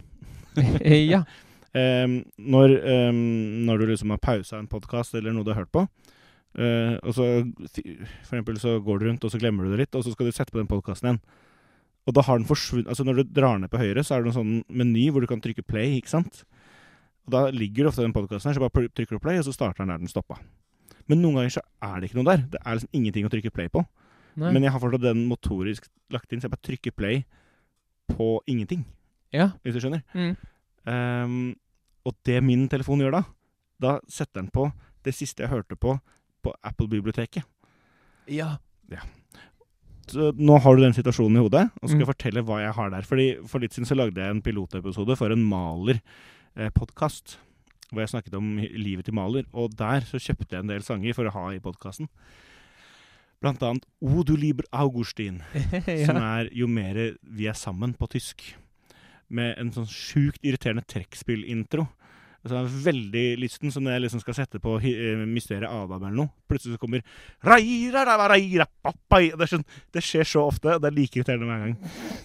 [1.13, 1.23] ja.
[1.75, 2.71] Um, når,
[3.11, 3.17] um,
[3.67, 7.11] når du liksom har pausa en podkast eller noe du har hørt på, uh, og
[7.17, 7.25] så
[7.75, 7.89] for
[8.23, 10.31] eksempel så går du rundt, og så glemmer du det litt, og så skal du
[10.31, 11.19] sette på den podkasten igjen.
[12.05, 14.31] Og da har den forsvunnet Altså når du drar ned på høyre, så er det
[14.31, 16.43] en sånn meny hvor du kan trykke play, ikke sant?
[17.25, 19.55] Og da ligger det ofte den podkasten her, så bare trykker du play, og så
[19.55, 20.37] starter den der den stoppa.
[21.09, 22.43] Men noen ganger så er det ikke noe der.
[22.53, 23.81] Det er liksom ingenting å trykke play på.
[24.35, 24.51] Nei.
[24.51, 27.23] Men jeg har fortsatt den motorisk lagt inn, så jeg bare trykker play
[28.11, 28.83] på ingenting,
[29.33, 29.49] ja.
[29.63, 30.03] hvis du skjønner.
[30.13, 30.35] Mm.
[30.85, 31.37] Um,
[32.05, 33.23] og det min telefon gjør da,
[33.81, 34.67] da setter den på
[35.05, 35.97] det siste jeg hørte på
[36.45, 37.41] på Apple-biblioteket.
[38.91, 39.01] ja.
[39.01, 39.24] Så
[40.13, 42.05] nå har du den situasjonen i hodet, og så skal Mm.
[42.05, 43.01] jeg fortelle hva jeg har der.
[43.01, 47.37] Fordi For litt siden så lagde jeg en pilotepisode for en Maler-podkast.
[47.93, 49.43] hvor jeg snakket om livet til Maler.
[49.53, 52.07] Og der så kjøpte jeg en del sanger for å ha i podkasten.
[53.41, 55.41] Blant annet O du lieber Augustin.
[56.05, 58.41] som er Jo mere vi er sammen på tysk.
[59.29, 61.87] Med en sånn sjukt irriterende trekkspillintro.
[62.45, 66.03] Så er er veldig lysten, så når jeg liksom skal sette på eh, Mysteriet Adam
[66.03, 67.01] eller noe, plutselig så kommer.
[69.41, 69.65] Det, sånn,
[69.95, 71.73] det skjer så ofte, og det er like irriterende hver gang.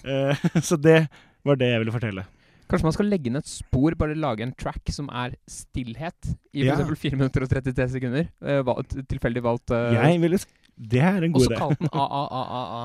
[0.04, 0.98] Uh, så det
[1.46, 2.26] var det jeg ville fortelle.
[2.70, 6.66] Kanskje man skal legge inn et spor, bare lage en track som er stillhet i
[6.68, 6.76] Ja.
[6.76, 7.00] f.eks.
[7.08, 8.28] 4 minutter og 33 sekunder.
[8.44, 9.72] Uh, valgt, tilfeldig valgt.
[9.72, 10.38] uh, Jeg ville
[10.80, 12.84] Det er en og god så kalt den AAAAA.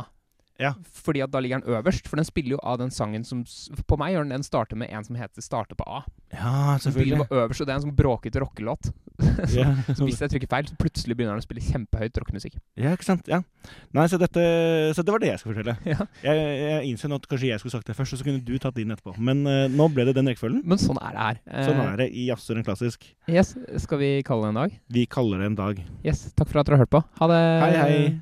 [0.62, 0.74] Ja.
[1.04, 3.42] Fordi at da ligger den øverst, for den spiller jo av den sangen som
[3.90, 6.04] På meg gjør den den starter med en som heter 'Starter på A'.
[6.32, 7.18] Ja, selvfølgelig.
[7.18, 8.92] Den øverst, og det er en sånn bråkete rockelåt.
[9.56, 9.78] Yeah.
[9.96, 12.58] Så hvis jeg trykker feil, så plutselig begynner den å spille kjempehøyt rockemusikk.
[12.76, 13.28] ja, ikke sant.
[13.32, 13.42] Ja.
[13.96, 14.42] Nei, så, dette,
[14.96, 15.78] så det var det jeg skulle fortelle.
[15.88, 16.08] Ja.
[16.24, 18.58] Jeg, jeg innser nå at kanskje jeg skulle sagt det først, og så kunne du
[18.60, 19.16] tatt din etterpå.
[19.18, 20.62] Men uh, nå ble det den rekkefølgen.
[20.68, 21.64] Men sånn er det her.
[21.70, 23.08] Sånn er det i Jazzer en klassisk.
[23.28, 24.78] Eh, Yes, Skal vi kalle det en dag?
[24.92, 25.84] Vi kaller det en dag.
[26.04, 27.04] Yes, Takk for at dere har hørt på.
[27.22, 27.42] Ha det.
[27.64, 28.22] Hei, hei.